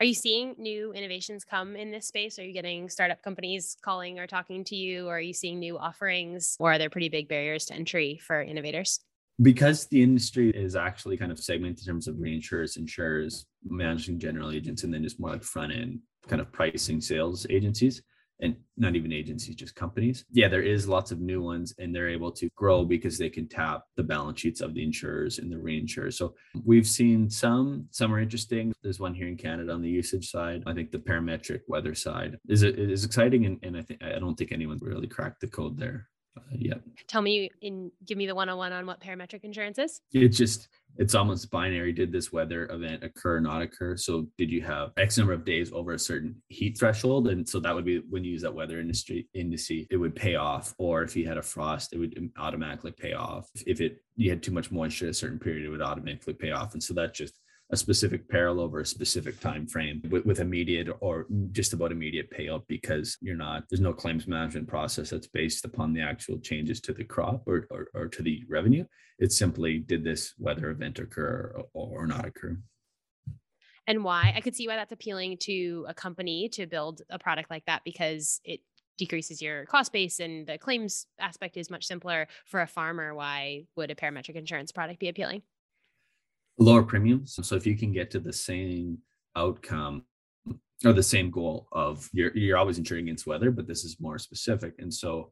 Are 0.02 0.06
you 0.06 0.14
seeing 0.14 0.56
new 0.58 0.94
innovations 0.94 1.44
come 1.44 1.76
in 1.76 1.92
this 1.92 2.08
space? 2.08 2.40
Are 2.40 2.46
you 2.46 2.54
getting 2.54 2.88
startup 2.88 3.22
companies 3.22 3.76
calling 3.82 4.18
or 4.18 4.28
talking 4.28 4.64
to 4.66 4.76
you? 4.76 5.10
Or 5.10 5.18
are 5.18 5.22
you 5.22 5.34
seeing 5.34 5.60
new 5.60 5.78
offerings? 5.78 6.56
Or 6.58 6.72
are 6.72 6.78
there 6.78 6.90
pretty 6.90 7.10
big 7.10 7.28
barriers 7.28 7.66
to 7.66 7.74
entry 7.74 8.18
for 8.24 8.42
innovators? 8.42 9.02
Because 9.42 9.88
the 9.88 10.02
industry 10.02 10.52
is 10.52 10.78
actually 10.78 11.18
kind 11.18 11.34
of 11.34 11.40
segmented 11.40 11.80
in 11.80 11.86
terms 11.86 12.08
of 12.08 12.16
reinsurers, 12.16 12.78
insurers, 12.78 13.46
managing 13.66 14.20
general 14.20 14.52
agents, 14.52 14.86
and 14.86 14.94
then 14.94 15.04
just 15.04 15.20
more 15.20 15.32
like 15.32 15.44
front 15.44 15.74
end 15.74 16.00
kind 16.30 16.42
of 16.42 16.50
pricing 16.54 17.02
sales 17.02 17.46
agencies 17.50 18.02
and 18.42 18.56
not 18.78 18.96
even 18.96 19.12
agencies, 19.12 19.56
just 19.56 19.76
companies. 19.76 20.26
Yeah, 20.32 20.48
there 20.48 20.62
is 20.62 20.88
lots 20.88 21.12
of 21.12 21.20
new 21.20 21.42
ones, 21.42 21.74
and 21.78 21.94
they're 21.94 22.10
able 22.10 22.32
to 22.34 22.50
grow 22.56 22.86
because 22.86 23.18
they 23.18 23.30
can 23.30 23.48
tap 23.48 23.84
the 23.96 24.04
balance 24.04 24.40
sheets 24.40 24.62
of 24.62 24.74
the 24.74 24.84
insurers 24.84 25.40
and 25.40 25.52
the 25.52 25.58
reinsurers. 25.58 26.14
So 26.14 26.36
we've 26.64 26.88
seen 26.88 27.30
some, 27.30 27.88
some 27.92 28.14
are 28.14 28.20
interesting. 28.20 28.74
There's 28.82 29.00
one 29.00 29.14
here 29.14 29.28
in 29.28 29.38
Canada 29.38 29.74
on 29.74 29.82
the 29.82 29.90
usage 29.90 30.30
side. 30.30 30.64
I 30.66 30.74
think 30.74 30.92
the 30.92 31.00
parametric 31.00 31.62
weather 31.68 31.96
side 31.96 32.38
is 32.48 32.64
is 32.64 33.04
exciting, 33.04 33.46
and, 33.46 33.60
and 33.64 33.78
I 33.78 33.82
think 33.82 34.04
I 34.04 34.20
don't 34.20 34.36
think 34.36 34.52
anyone 34.52 34.80
really 34.82 35.08
cracked 35.08 35.42
the 35.42 35.48
code 35.48 35.78
there 35.78 36.08
uh, 36.38 36.42
yet. 36.52 36.82
Tell 37.08 37.22
me 37.22 37.50
in 37.62 37.92
give 38.06 38.18
me 38.18 38.28
the 38.28 38.36
one 38.36 38.50
on 38.50 38.58
one 38.58 38.72
on 38.72 38.86
what 38.86 39.02
parametric 39.02 39.44
insurance 39.44 39.78
is. 39.78 40.02
It's 40.14 40.38
just 40.38 40.70
it's 41.00 41.16
almost 41.16 41.50
binary. 41.50 41.94
Did 41.94 42.12
this 42.12 42.34
weather 42.34 42.68
event 42.70 43.06
occur 43.06 43.38
or 43.38 43.42
not 43.42 43.62
occur? 43.62 43.96
So 43.96 44.28
did 44.38 44.52
you 44.52 44.62
have 44.64 44.92
X 44.98 45.18
number 45.18 45.32
of 45.32 45.46
days 45.46 45.72
over 45.72 45.94
a 45.94 46.00
certain 46.00 46.36
heat 46.50 46.78
threshold? 46.78 47.30
And 47.30 47.48
so 47.48 47.62
that 47.62 47.74
would 47.74 47.86
be 47.86 48.02
when 48.10 48.26
you 48.26 48.32
use 48.32 48.42
that 48.42 48.54
weather 48.54 48.82
industry 48.82 49.30
indice, 49.36 49.88
it 49.90 49.96
would 49.96 50.14
pay 50.14 50.36
off. 50.36 50.76
Or 50.78 51.02
if 51.02 51.16
you 51.16 51.26
had 51.26 51.38
a 51.38 51.42
frost, 51.42 51.94
it 51.94 52.00
would 52.00 52.32
automatically 52.38 52.92
pay 52.92 53.14
off. 53.14 53.50
If 53.66 53.80
it 53.80 54.04
you 54.18 54.30
had 54.30 54.44
too 54.44 54.52
much 54.52 54.72
moisture 54.72 55.06
at 55.06 55.12
a 55.12 55.14
certain 55.14 55.40
period, 55.40 55.66
it 55.66 55.70
would 55.70 55.82
automatically 55.82 56.34
pay 56.34 56.52
off. 56.52 56.74
And 56.74 56.84
so 56.84 56.94
that 56.96 57.14
just 57.14 57.40
a 57.72 57.78
specific 57.78 58.28
peril 58.28 58.60
over 58.60 58.80
a 58.80 58.86
specific 58.86 59.40
time 59.40 59.68
frame 59.68 60.02
with, 60.10 60.26
with 60.26 60.40
immediate 60.40 60.90
or 61.02 61.28
just 61.52 61.74
about 61.74 61.92
immediate 61.92 62.32
payout 62.32 62.64
because 62.68 63.18
you're 63.22 63.36
not 63.36 63.64
there's 63.70 63.80
no 63.80 63.94
claims 63.94 64.28
management 64.28 64.68
process 64.68 65.12
that's 65.12 65.28
based 65.28 65.66
upon 65.66 65.94
the 65.94 66.02
actual 66.02 66.40
changes 66.40 66.82
to 66.82 66.94
the 66.94 67.04
crop 67.04 67.44
or, 67.46 67.68
or, 67.70 67.88
or 67.94 68.08
to 68.08 68.24
the 68.24 68.44
revenue. 68.50 68.84
It's 69.20 69.38
simply 69.38 69.80
did 69.80 70.04
this 70.04 70.34
weather 70.40 70.72
event 70.72 70.98
occur 70.98 71.54
or, 71.74 72.02
or 72.02 72.08
not 72.08 72.26
occur. 72.26 72.58
And 73.86 74.04
why? 74.04 74.34
I 74.36 74.42
could 74.42 74.56
see 74.56 74.68
why 74.68 74.76
that's 74.76 74.92
appealing 74.92 75.38
to 75.42 75.86
a 75.88 75.94
company 75.94 76.50
to 76.50 76.68
build 76.68 77.02
a 77.10 77.20
product 77.20 77.50
like 77.50 77.66
that 77.66 77.82
because 77.84 78.40
it 78.44 78.62
decreases 78.98 79.42
your 79.42 79.66
cost 79.66 79.94
base 79.94 80.20
and 80.20 80.46
the 80.46 80.58
claims 80.58 81.06
aspect 81.20 81.56
is 81.56 81.70
much 81.70 81.86
simpler. 81.86 82.28
For 82.48 82.62
a 82.62 82.68
farmer 82.68 83.14
why 83.14 83.66
would 83.76 83.92
a 83.92 83.96
parametric 83.96 84.36
insurance 84.36 84.72
product 84.72 85.00
be 85.00 85.10
appealing 85.10 85.44
lower 86.60 86.84
premiums. 86.84 87.40
So 87.42 87.56
if 87.56 87.66
you 87.66 87.76
can 87.76 87.92
get 87.92 88.12
to 88.12 88.20
the 88.20 88.34
same 88.34 89.00
outcome 89.36 90.04
or 90.86 90.94
the 90.94 91.04
same 91.04 91.32
goal 91.32 91.68
of 91.72 92.10
you're 92.14 92.36
you're 92.36 92.58
always 92.58 92.78
insuring 92.78 93.06
against 93.06 93.28
weather, 93.28 93.52
but 93.52 93.68
this 93.68 93.84
is 93.84 94.00
more 94.00 94.20
specific. 94.20 94.76
And 94.80 94.94
so 94.94 95.32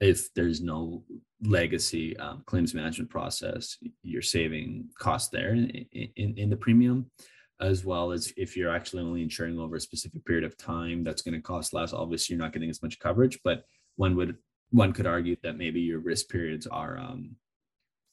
if 0.00 0.32
there's 0.34 0.60
no 0.60 1.02
legacy 1.42 2.16
um, 2.18 2.42
claims 2.46 2.74
management 2.74 3.10
process, 3.10 3.76
you're 4.02 4.22
saving 4.22 4.88
cost 4.98 5.32
there 5.32 5.54
in, 5.54 5.86
in, 5.92 6.34
in 6.36 6.50
the 6.50 6.56
premium, 6.56 7.10
as 7.60 7.84
well 7.84 8.12
as 8.12 8.32
if 8.36 8.56
you're 8.56 8.74
actually 8.74 9.02
only 9.02 9.22
insuring 9.22 9.58
over 9.58 9.76
a 9.76 9.80
specific 9.80 10.24
period 10.24 10.44
of 10.44 10.56
time, 10.56 11.02
that's 11.02 11.22
going 11.22 11.34
to 11.34 11.40
cost 11.40 11.72
less. 11.72 11.92
Obviously, 11.92 12.34
you're 12.34 12.42
not 12.42 12.52
getting 12.52 12.70
as 12.70 12.82
much 12.82 13.00
coverage, 13.00 13.40
but 13.42 13.64
one 13.96 14.14
would 14.16 14.36
one 14.70 14.92
could 14.92 15.06
argue 15.06 15.34
that 15.42 15.56
maybe 15.56 15.80
your 15.80 15.98
risk 15.98 16.28
periods 16.28 16.66
are 16.66 16.98
um, 16.98 17.34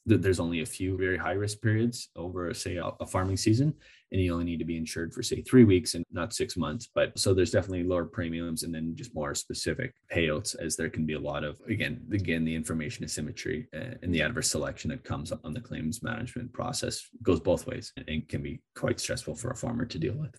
there's 0.06 0.40
only 0.40 0.62
a 0.62 0.66
few 0.66 0.96
very 0.96 1.16
high 1.16 1.32
risk 1.32 1.60
periods 1.60 2.10
over 2.16 2.54
say 2.54 2.76
a, 2.76 3.06
farming 3.06 3.36
season 3.36 3.74
and 4.12 4.20
you 4.20 4.32
only 4.32 4.44
need 4.44 4.58
to 4.58 4.64
be 4.64 4.76
insured 4.76 5.12
for 5.12 5.22
say 5.22 5.42
three 5.42 5.64
weeks 5.64 5.94
and 5.94 6.04
not 6.12 6.32
six 6.32 6.56
months. 6.56 6.88
But 6.94 7.18
so 7.18 7.34
there's 7.34 7.50
definitely 7.50 7.82
lower 7.82 8.04
premiums 8.04 8.62
and 8.62 8.72
then 8.72 8.94
just 8.94 9.14
more 9.14 9.34
specific 9.34 9.94
payouts 10.12 10.54
as 10.60 10.76
there 10.76 10.88
can 10.88 11.06
be 11.06 11.14
a 11.14 11.18
lot 11.18 11.42
of 11.42 11.60
again 11.68 12.06
again 12.12 12.44
the 12.44 12.54
information 12.54 13.04
asymmetry 13.04 13.68
uh, 13.74 13.94
and 14.02 14.14
the 14.14 14.22
adverse 14.22 14.50
selection 14.50 14.90
that 14.90 15.02
comes 15.02 15.32
on 15.32 15.52
the 15.52 15.60
claims 15.60 16.02
management 16.02 16.52
process 16.52 17.08
goes 17.22 17.40
both 17.40 17.66
ways 17.66 17.92
and 18.06 18.28
can 18.28 18.42
be 18.42 18.60
quite 18.76 19.00
stressful 19.00 19.34
for 19.34 19.50
a 19.50 19.56
farmer 19.56 19.84
to 19.84 19.98
deal 19.98 20.14
with 20.14 20.38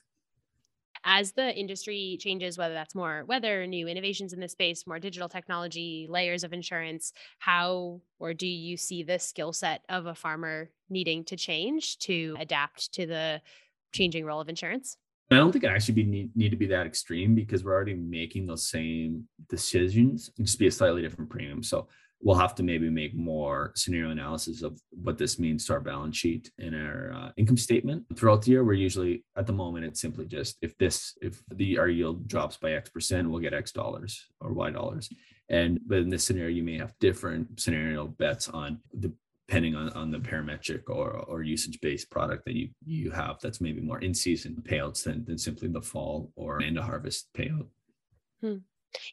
as 1.08 1.32
the 1.32 1.56
industry 1.56 2.18
changes, 2.20 2.58
whether 2.58 2.74
that's 2.74 2.94
more 2.94 3.24
weather, 3.28 3.66
new 3.66 3.88
innovations 3.88 4.34
in 4.34 4.42
the 4.42 4.50
space, 4.50 4.86
more 4.86 5.00
digital 5.00 5.30
technology, 5.30 6.06
layers 6.10 6.44
of 6.44 6.52
insurance, 6.52 7.14
how 7.40 8.02
or 8.20 8.34
do 8.34 8.46
you 8.46 8.76
see 8.76 9.04
the 9.04 9.18
skill 9.18 9.54
set 9.54 9.82
of 9.88 10.06
a 10.06 10.14
farmer 10.14 10.70
needing 10.90 11.24
to 11.24 11.38
change 11.38 11.98
to 12.00 12.36
adapt 12.40 12.94
to 12.94 13.06
the 13.06 13.42
changing 13.94 14.26
role 14.26 14.42
of 14.42 14.50
insurance? 14.50 14.98
I 15.32 15.36
don't 15.36 15.52
think 15.52 15.64
it 15.64 15.68
actually 15.68 15.96
be 15.96 16.04
need, 16.04 16.36
need 16.36 16.50
to 16.50 16.58
be 16.58 16.68
that 16.68 16.86
extreme 16.86 17.36
because 17.36 17.64
we're 17.64 17.74
already 17.74 17.96
making 17.96 18.46
those 18.46 18.70
same 18.70 19.28
decisions. 19.50 20.30
just 20.42 20.60
be 20.60 20.68
a 20.68 20.72
slightly 20.72 21.02
different 21.02 21.30
premium. 21.30 21.64
So 21.64 21.88
we'll 22.22 22.36
have 22.36 22.56
to 22.56 22.64
maybe 22.64 22.90
make 22.90 23.16
more 23.16 23.72
scenario 23.76 24.10
analysis 24.10 24.64
of 24.64 24.80
what 24.90 25.18
this 25.18 25.38
means 25.38 25.66
to 25.66 25.74
our 25.74 25.80
balance 25.80 26.18
sheet 26.18 26.52
and 26.58 26.76
our 26.76 27.14
uh, 27.14 27.32
income 27.38 27.58
statement 27.58 28.04
throughout 28.16 28.42
the 28.42 28.52
year. 28.52 28.64
We're 28.64 28.74
usually 28.74 29.24
at 29.36 29.46
the 29.46 29.54
moment 29.54 29.86
it's 29.86 30.02
simply 30.02 30.26
just 30.26 30.58
if 30.62 30.78
this 30.78 31.18
if 31.22 31.42
the 31.54 31.78
our 31.78 31.88
yield 31.88 32.28
drops 32.28 32.58
by 32.58 32.74
X 32.74 32.90
percent, 32.90 33.30
we'll 33.30 33.40
get 33.40 33.54
X 33.54 33.72
dollars 33.72 34.28
or 34.42 34.54
Y 34.54 34.72
dollars. 34.72 35.10
And 35.50 35.80
but 35.86 36.00
in 36.00 36.10
this 36.10 36.24
scenario, 36.24 36.50
you 36.50 36.64
may 36.64 36.78
have 36.78 36.98
different 37.00 37.60
scenario 37.60 38.08
bets 38.08 38.50
on 38.50 38.80
the 38.94 39.12
depending 39.48 39.76
on, 39.76 39.90
on 39.94 40.12
the 40.12 40.18
parametric 40.18 40.82
or, 40.90 41.12
or 41.12 41.42
usage 41.42 41.80
based 41.80 42.10
product 42.10 42.44
that 42.46 42.56
you 42.56 42.70
you 42.86 43.12
have 43.12 43.40
that's 43.42 43.62
maybe 43.62 43.80
more 43.80 44.00
in 44.00 44.14
season 44.14 44.62
payouts 44.68 45.04
than, 45.04 45.24
than 45.24 45.38
simply 45.38 45.70
the 45.70 45.82
fall 45.82 46.32
or 46.36 46.62
end 46.62 46.78
of 46.78 46.84
harvest 46.84 47.30
payout. 47.34 47.68
Hmm. 48.42 48.58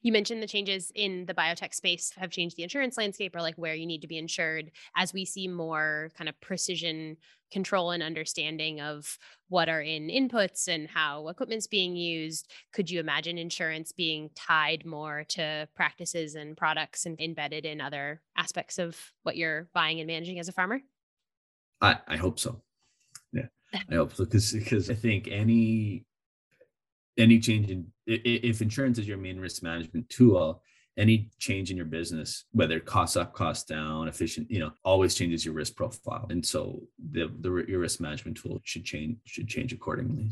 You 0.03 0.13
mentioned 0.13 0.43
the 0.43 0.47
changes 0.47 0.91
in 0.95 1.27
the 1.27 1.35
biotech 1.35 1.75
space 1.75 2.13
have 2.17 2.31
changed 2.31 2.57
the 2.57 2.63
insurance 2.63 2.97
landscape 2.97 3.35
or 3.35 3.43
like 3.43 3.57
where 3.57 3.75
you 3.75 3.87
need 3.87 4.03
to 4.03 4.09
be 4.09 4.19
insured 4.19 4.71
as 4.97 5.13
we 5.13 5.25
see 5.25 5.49
more 5.49 6.11
kind 6.17 6.29
of 6.29 6.41
precision 6.41 7.17
control 7.51 7.93
and 7.93 8.03
understanding 8.03 8.81
of 8.81 9.19
what 9.49 9.69
are 9.69 9.81
in 9.81 10.09
inputs 10.09 10.67
and 10.67 10.89
how 10.89 11.29
equipment's 11.29 11.67
being 11.67 11.95
used. 11.95 12.51
Could 12.73 12.91
you 12.91 12.99
imagine 12.99 13.39
insurance 13.39 13.93
being 13.93 14.31
tied 14.35 14.85
more 14.85 15.25
to 15.31 15.69
practices 15.77 16.35
and 16.35 16.57
products 16.57 17.07
and 17.07 17.21
embedded 17.21 17.65
in 17.65 17.81
other 17.81 18.23
aspects 18.37 18.79
of 18.79 18.99
what 19.23 19.37
you're 19.37 19.69
buying 19.73 20.01
and 20.01 20.07
managing 20.07 20.39
as 20.39 20.49
a 20.49 20.53
farmer? 20.53 20.81
I, 21.81 21.99
I 22.09 22.17
hope 22.17 22.41
so. 22.41 22.63
Yeah, 23.33 23.47
I 23.91 23.95
hope 23.95 24.15
so 24.15 24.25
because 24.25 24.53
because 24.53 24.91
I 24.91 24.95
think 24.95 25.29
any 25.29 26.07
any 27.17 27.39
change 27.39 27.71
in 27.71 27.93
if 28.07 28.61
insurance 28.61 28.99
is 28.99 29.09
your 29.09 29.17
main 29.17 29.39
risk 29.39 29.63
management 29.63 30.09
tool 30.09 30.63
any 30.97 31.29
change 31.39 31.71
in 31.71 31.77
your 31.77 31.87
business 31.87 32.45
whether 32.53 32.79
costs 32.79 33.17
up 33.17 33.33
costs 33.33 33.65
down 33.65 34.09
efficient 34.09 34.51
you 34.51 34.59
know 34.59 34.71
always 34.85 35.15
changes 35.15 35.45
your 35.45 35.55
risk 35.55 35.75
profile 35.75 36.27
and 36.31 36.45
so 36.45 36.81
the, 37.13 37.31
the 37.41 37.65
your 37.69 37.81
risk 37.81 38.01
management 38.01 38.37
tool 38.37 38.61
should 38.65 38.85
change 38.85 39.17
should 39.25 39.49
change 39.49 39.73
accordingly 39.73 40.29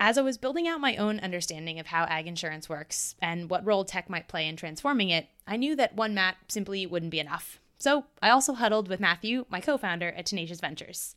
as 0.00 0.18
I 0.18 0.22
was 0.22 0.36
building 0.36 0.66
out 0.66 0.80
my 0.80 0.96
own 0.96 1.20
understanding 1.20 1.78
of 1.78 1.86
how 1.86 2.04
ag 2.04 2.26
insurance 2.26 2.68
works 2.68 3.14
and 3.22 3.48
what 3.48 3.64
role 3.64 3.84
tech 3.84 4.10
might 4.10 4.28
play 4.28 4.46
in 4.46 4.56
transforming 4.56 5.08
it, 5.08 5.28
I 5.46 5.56
knew 5.56 5.76
that 5.76 5.94
one 5.94 6.14
Matt 6.14 6.36
simply 6.48 6.84
wouldn't 6.84 7.12
be 7.12 7.20
enough. 7.20 7.60
So 7.78 8.04
I 8.20 8.28
also 8.30 8.54
huddled 8.54 8.88
with 8.88 8.98
Matthew, 8.98 9.46
my 9.48 9.60
co 9.60 9.78
founder 9.78 10.08
at 10.08 10.26
Tenacious 10.26 10.60
Ventures 10.60 11.14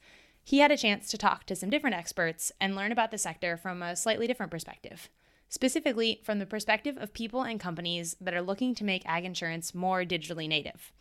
he 0.48 0.60
had 0.60 0.72
a 0.72 0.78
chance 0.78 1.10
to 1.10 1.18
talk 1.18 1.46
to 1.46 1.58
some 1.58 1.70
different 1.70 1.98
experts 1.98 2.54
and 2.62 2.74
learn 2.74 2.94
about 2.94 3.12
the 3.12 3.18
sector 3.18 3.58
from 3.58 3.84
a 3.84 3.98
slightly 3.98 4.28
different 4.28 4.50
perspective. 4.50 5.10
Specifically, 5.50 6.22
from 6.24 6.40
the 6.40 6.46
perspective 6.46 6.98
of 6.98 7.14
people 7.14 7.44
and 7.44 7.60
companies 7.60 8.16
that 8.20 8.34
are 8.34 8.42
looking 8.42 8.76
to 8.76 8.84
make 8.84 9.06
ag 9.06 9.24
insurance 9.24 9.74
more 9.74 10.04
digitally 10.04 10.48
native. 10.48 10.92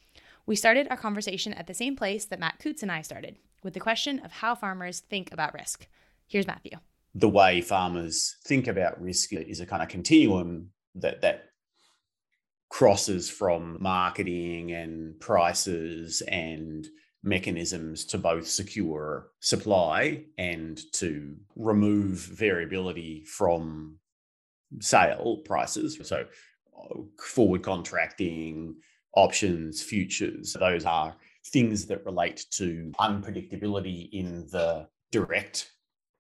We 0.46 0.54
started 0.54 0.87
our 0.88 0.96
conversation 0.96 1.52
at 1.52 1.66
the 1.66 1.74
same 1.74 1.96
place 1.96 2.24
that 2.26 2.38
Matt 2.38 2.61
Coutts 2.61 2.82
and 2.82 2.92
I 2.92 3.02
started, 3.02 3.37
with 3.64 3.74
the 3.74 3.80
question 3.80 4.20
of 4.20 4.30
how 4.30 4.54
farmers 4.54 5.00
think 5.00 5.32
about 5.32 5.54
risk. 5.54 5.88
Here's 6.28 6.46
Matthew. 6.46 6.78
The 7.14 7.28
way 7.28 7.61
farmers 7.61 8.37
think 8.44 8.68
about 8.68 9.00
risk 9.00 9.32
is 9.32 9.59
a 9.59 9.66
kind 9.66 9.82
of 9.82 9.88
continuum 9.88 10.70
that 10.94 11.22
that 11.22 11.46
crosses 12.68 13.30
from 13.30 13.78
marketing 13.80 14.72
and 14.72 15.18
prices 15.18 16.22
and 16.28 16.87
mechanisms 17.22 18.04
to 18.04 18.18
both 18.18 18.46
secure 18.46 19.30
supply 19.40 20.24
and 20.38 20.80
to 20.92 21.37
remove 21.56 22.18
variability 22.18 23.24
from 23.24 23.98
sale 24.81 25.38
prices. 25.44 25.98
So, 26.02 26.24
uh, 26.79 27.00
forward 27.18 27.62
contracting, 27.62 28.76
options, 29.14 29.83
futures, 29.83 30.57
those 30.59 30.85
are 30.85 31.16
things 31.46 31.87
that 31.87 32.05
relate 32.05 32.44
to 32.50 32.92
unpredictability 33.00 34.09
in 34.12 34.46
the 34.50 34.88
direct 35.12 35.70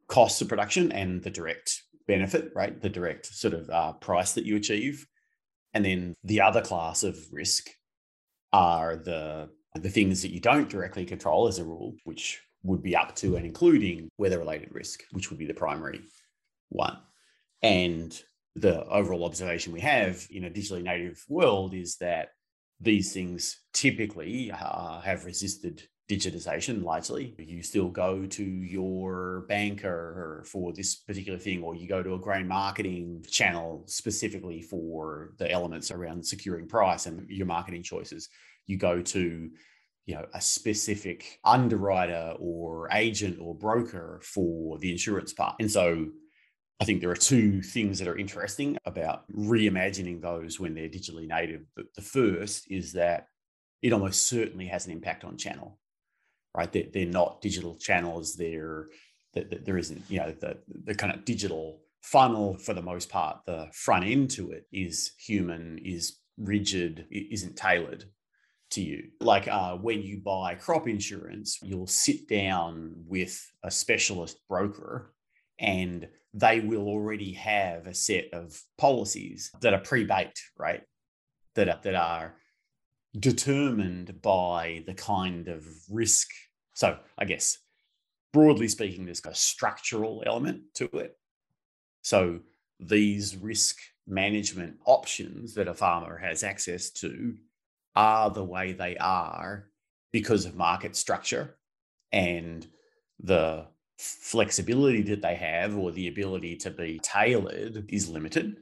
costs 0.08 0.40
of 0.40 0.48
production 0.48 0.92
and 0.92 1.22
the 1.22 1.30
direct 1.30 1.82
benefit, 2.06 2.52
right? 2.54 2.80
The 2.80 2.88
direct 2.88 3.26
sort 3.26 3.54
of 3.54 3.68
uh, 3.70 3.92
price 3.94 4.32
that 4.34 4.44
you 4.44 4.56
achieve. 4.56 5.06
And 5.74 5.84
then 5.84 6.14
the 6.24 6.40
other 6.40 6.62
class 6.62 7.02
of 7.02 7.18
risk 7.32 7.68
are 8.52 8.96
the 8.96 9.50
the 9.74 9.90
things 9.90 10.22
that 10.22 10.30
you 10.30 10.40
don't 10.40 10.70
directly 10.70 11.04
control 11.04 11.48
as 11.48 11.58
a 11.58 11.64
rule, 11.64 11.94
which 12.04 12.40
would 12.62 12.82
be 12.82 12.96
up 12.96 13.14
to 13.16 13.36
and 13.36 13.44
including 13.44 14.08
weather 14.16 14.38
related 14.38 14.74
risk, 14.74 15.02
which 15.12 15.28
would 15.28 15.38
be 15.38 15.46
the 15.46 15.52
primary 15.52 16.00
one. 16.70 16.96
And 17.62 18.18
the 18.56 18.84
overall 18.86 19.24
observation 19.24 19.72
we 19.72 19.80
have 19.80 20.26
in 20.30 20.44
a 20.44 20.50
digitally 20.50 20.82
native 20.82 21.24
world 21.28 21.74
is 21.74 21.96
that 21.96 22.28
these 22.80 23.12
things 23.12 23.60
typically 23.72 24.50
uh, 24.50 25.00
have 25.00 25.24
resisted 25.24 25.82
digitization 26.10 26.84
largely. 26.84 27.34
You 27.38 27.62
still 27.62 27.88
go 27.88 28.26
to 28.26 28.44
your 28.44 29.44
banker 29.48 30.44
for 30.46 30.72
this 30.72 30.96
particular 30.96 31.38
thing, 31.38 31.62
or 31.62 31.74
you 31.74 31.88
go 31.88 32.02
to 32.02 32.14
a 32.14 32.18
grain 32.18 32.46
marketing 32.46 33.24
channel 33.28 33.84
specifically 33.86 34.62
for 34.62 35.32
the 35.38 35.50
elements 35.50 35.90
around 35.90 36.24
securing 36.24 36.68
price 36.68 37.06
and 37.06 37.28
your 37.28 37.46
marketing 37.46 37.82
choices 37.82 38.28
you 38.66 38.76
go 38.76 39.00
to 39.00 39.50
you 40.04 40.14
know 40.14 40.26
a 40.34 40.40
specific 40.40 41.38
underwriter 41.44 42.34
or 42.38 42.88
agent 42.92 43.38
or 43.40 43.54
broker 43.54 44.20
for 44.22 44.78
the 44.78 44.90
insurance 44.90 45.32
part 45.32 45.54
and 45.60 45.70
so 45.70 46.06
i 46.80 46.84
think 46.84 47.00
there 47.00 47.10
are 47.10 47.16
two 47.16 47.62
things 47.62 47.98
that 47.98 48.08
are 48.08 48.18
interesting 48.18 48.76
about 48.84 49.24
reimagining 49.32 50.20
those 50.20 50.60
when 50.60 50.74
they're 50.74 50.88
digitally 50.88 51.26
native. 51.26 51.62
The 51.94 52.02
first 52.02 52.70
is 52.70 52.92
that 52.92 53.28
it 53.82 53.92
almost 53.92 54.26
certainly 54.26 54.66
has 54.66 54.86
an 54.86 54.92
impact 54.92 55.24
on 55.24 55.36
channel 55.36 55.78
right? 56.56 56.72
They're, 56.72 56.86
they're 56.92 57.06
not 57.06 57.40
digital 57.40 57.76
channels. 57.76 58.34
They're 58.34 58.86
there 59.34 59.76
isn't 59.76 60.02
you 60.08 60.18
know 60.18 60.32
the, 60.40 60.56
the 60.84 60.94
kind 60.94 61.12
of 61.12 61.26
digital 61.26 61.82
funnel 62.00 62.56
for 62.56 62.72
the 62.72 62.82
most 62.82 63.10
part. 63.10 63.40
The 63.44 63.68
front 63.74 64.06
end 64.06 64.30
to 64.30 64.50
it 64.50 64.66
is 64.72 65.12
human 65.18 65.78
is 65.84 66.16
rigid 66.38 67.06
isn't 67.10 67.56
tailored 67.56 68.06
to 68.70 68.80
you. 68.80 69.10
Like 69.20 69.46
uh, 69.46 69.76
when 69.76 70.02
you 70.02 70.22
buy 70.24 70.54
crop 70.54 70.88
insurance, 70.88 71.58
you'll 71.62 71.86
sit 71.86 72.28
down 72.28 72.94
with 73.06 73.38
a 73.62 73.70
specialist 73.70 74.38
broker 74.48 75.14
and 75.60 76.08
they 76.36 76.60
will 76.60 76.86
already 76.86 77.32
have 77.32 77.86
a 77.86 77.94
set 77.94 78.26
of 78.34 78.60
policies 78.76 79.50
that 79.62 79.72
are 79.72 79.80
pre-baked, 79.80 80.40
right? 80.58 80.82
That 81.54 81.68
are, 81.70 81.80
that 81.82 81.94
are 81.94 82.34
determined 83.18 84.20
by 84.20 84.84
the 84.86 84.92
kind 84.92 85.48
of 85.48 85.66
risk. 85.90 86.28
So 86.74 86.98
I 87.16 87.24
guess 87.24 87.56
broadly 88.34 88.68
speaking, 88.68 89.06
there's 89.06 89.24
a 89.24 89.34
structural 89.34 90.22
element 90.26 90.60
to 90.74 90.84
it. 90.92 91.16
So 92.02 92.40
these 92.78 93.34
risk 93.34 93.78
management 94.06 94.76
options 94.84 95.54
that 95.54 95.68
a 95.68 95.74
farmer 95.74 96.18
has 96.18 96.44
access 96.44 96.90
to 96.90 97.34
are 97.94 98.28
the 98.28 98.44
way 98.44 98.72
they 98.72 98.98
are 98.98 99.70
because 100.12 100.44
of 100.44 100.54
market 100.54 100.96
structure 100.96 101.56
and 102.12 102.66
the 103.20 103.66
flexibility 103.98 105.02
that 105.02 105.22
they 105.22 105.34
have 105.34 105.76
or 105.76 105.90
the 105.90 106.08
ability 106.08 106.56
to 106.56 106.70
be 106.70 107.00
tailored 107.02 107.86
is 107.88 108.08
limited 108.08 108.56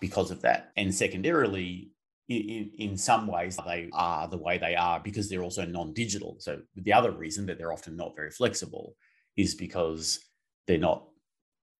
because 0.00 0.30
of 0.30 0.42
that. 0.42 0.72
And 0.76 0.94
secondarily, 0.94 1.92
in, 2.28 2.70
in 2.76 2.96
some 2.96 3.26
ways, 3.26 3.58
they 3.66 3.88
are 3.92 4.28
the 4.28 4.36
way 4.36 4.58
they 4.58 4.74
are 4.74 5.00
because 5.00 5.28
they're 5.28 5.42
also 5.42 5.64
non 5.64 5.92
digital. 5.92 6.36
So, 6.40 6.60
the 6.74 6.92
other 6.92 7.12
reason 7.12 7.46
that 7.46 7.58
they're 7.58 7.72
often 7.72 7.96
not 7.96 8.16
very 8.16 8.30
flexible 8.30 8.96
is 9.36 9.54
because 9.54 10.18
they're 10.66 10.78
not 10.78 11.04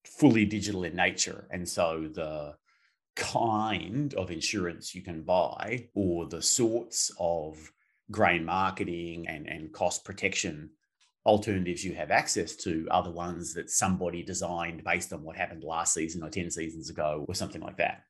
fully 0.05 0.45
digital 0.45 0.85
in 0.85 0.95
nature. 0.95 1.49
And 1.51 1.69
so, 1.69 2.09
the 2.13 2.55
kind 3.17 4.15
of 4.15 4.31
insurance 4.31 4.95
you 4.95 5.03
can 5.03 5.23
buy 5.23 5.89
or 5.95 6.27
the 6.27 6.43
sorts 6.43 7.11
of 7.19 7.73
grain 8.11 8.45
marketing 8.45 9.27
and, 9.27 9.49
and 9.49 9.73
cost 9.73 10.05
protection 10.05 10.71
alternatives 11.27 11.85
you 11.85 11.93
have 11.95 12.11
access 12.11 12.55
to 12.55 12.87
are 12.91 13.03
the 13.03 13.11
ones 13.11 13.53
that 13.55 13.69
somebody 13.69 14.23
designed 14.23 14.83
based 14.85 15.13
on 15.13 15.23
what 15.23 15.37
happened 15.37 15.65
last 15.65 15.93
season 15.93 16.23
or 16.23 16.31
10 16.31 16.51
seasons 16.51 16.89
ago 16.89 17.25
or 17.29 17.35
something 17.35 17.61
like 17.61 17.77
that. 17.77 18.05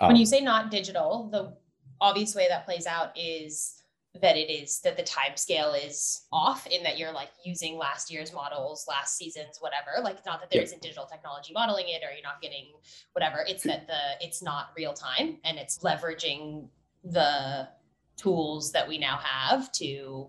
When 0.00 0.16
you 0.16 0.22
um, 0.22 0.26
say 0.26 0.40
not 0.40 0.70
digital, 0.70 1.28
the 1.30 1.56
obvious 2.00 2.34
way 2.34 2.48
that 2.48 2.64
plays 2.64 2.86
out 2.86 3.16
is 3.16 3.82
that 4.20 4.36
it 4.36 4.50
is 4.50 4.80
that 4.80 4.96
the 4.96 5.02
time 5.02 5.36
scale 5.36 5.72
is 5.72 6.22
off 6.32 6.66
in 6.66 6.82
that 6.82 6.98
you're 6.98 7.12
like 7.12 7.30
using 7.44 7.76
last 7.76 8.10
year's 8.10 8.32
models 8.32 8.84
last 8.88 9.16
season's 9.16 9.58
whatever. 9.60 10.02
Like 10.02 10.16
it's 10.16 10.26
not 10.26 10.40
that 10.40 10.50
there 10.50 10.62
not 10.62 10.80
digital 10.80 11.06
technology 11.06 11.52
modeling 11.52 11.86
it 11.88 12.02
or 12.02 12.12
you're 12.12 12.22
not 12.22 12.42
getting 12.42 12.72
whatever. 13.12 13.44
It's 13.46 13.62
that 13.64 13.86
the 13.86 14.26
it's 14.26 14.42
not 14.42 14.70
real 14.76 14.92
time 14.92 15.38
and 15.44 15.58
it's 15.58 15.78
leveraging 15.78 16.68
the 17.04 17.68
tools 18.16 18.72
that 18.72 18.88
we 18.88 18.98
now 18.98 19.18
have 19.22 19.70
to 19.72 20.28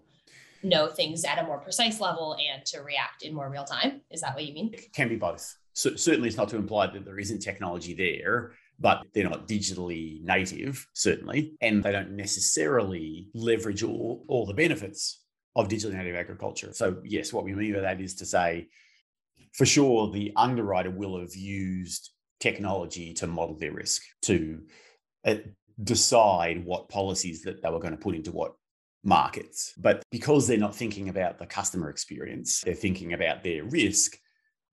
know 0.64 0.88
things 0.88 1.24
at 1.26 1.40
a 1.40 1.44
more 1.44 1.60
precise 1.60 2.00
level 2.00 2.36
and 2.36 2.66
to 2.66 2.82
react 2.82 3.24
in 3.24 3.34
more 3.34 3.50
real 3.50 3.66
time. 3.66 4.02
Is 4.12 4.22
that 4.22 4.36
what 4.36 4.46
you 4.46 4.54
mean? 4.54 4.72
It 4.74 4.94
can 4.94 5.10
be 5.10 5.16
both. 5.16 5.56
So 5.74 5.96
certainly 5.96 6.28
it's 6.28 6.38
not 6.38 6.50
to 6.50 6.58
imply 6.58 6.88
that 6.88 7.06
there 7.06 7.20
isn't 7.20 7.40
technology 7.40 7.94
there 7.94 8.54
but 8.80 9.06
they're 9.14 9.30
not 9.30 9.48
digitally 9.48 10.24
native, 10.24 10.88
certainly, 10.94 11.54
and 11.62 11.84
they 11.84 11.92
don't 11.92 12.12
necessarily 12.12 13.28
leverage 13.34 13.84
all, 13.84 14.24
all 14.28 14.46
the 14.46 14.54
benefits 14.54 15.22
of 15.56 15.68
digitally 15.68 15.96
native 15.96 16.16
agriculture. 16.16 16.72
So, 16.74 17.02
yes, 17.04 17.34
what 17.34 17.44
we 17.44 17.54
mean 17.54 17.74
by 17.74 17.82
that 17.82 18.00
is 18.00 18.16
to 18.16 18.26
say, 18.26 18.68
for 19.54 19.66
sure, 19.66 20.10
the 20.12 20.32
underwriter 20.36 20.92
will 20.92 21.20
have 21.20 21.36
used 21.36 22.12
technology 22.40 23.14
to 23.16 23.28
model 23.28 23.58
their 23.58 23.74
risk, 23.74 24.02
to 24.24 24.62
uh, 25.26 25.36
decide 25.84 26.64
what 26.64 26.90
policies 26.90 27.42
that 27.42 27.62
they 27.62 27.70
were 27.70 27.80
going 27.80 27.96
to 27.96 27.98
put 27.98 28.16
into 28.16 28.32
what 28.32 28.54
markets. 29.04 29.74
But 29.78 30.04
because 30.12 30.48
they're 30.48 30.58
not 30.58 30.76
thinking 30.76 31.10
about 31.10 31.40
the 31.40 31.46
customer 31.46 31.90
experience, 31.90 32.62
they're 32.62 32.74
thinking 32.74 33.14
about 33.14 33.44
their 33.44 33.64
risk, 33.64 34.18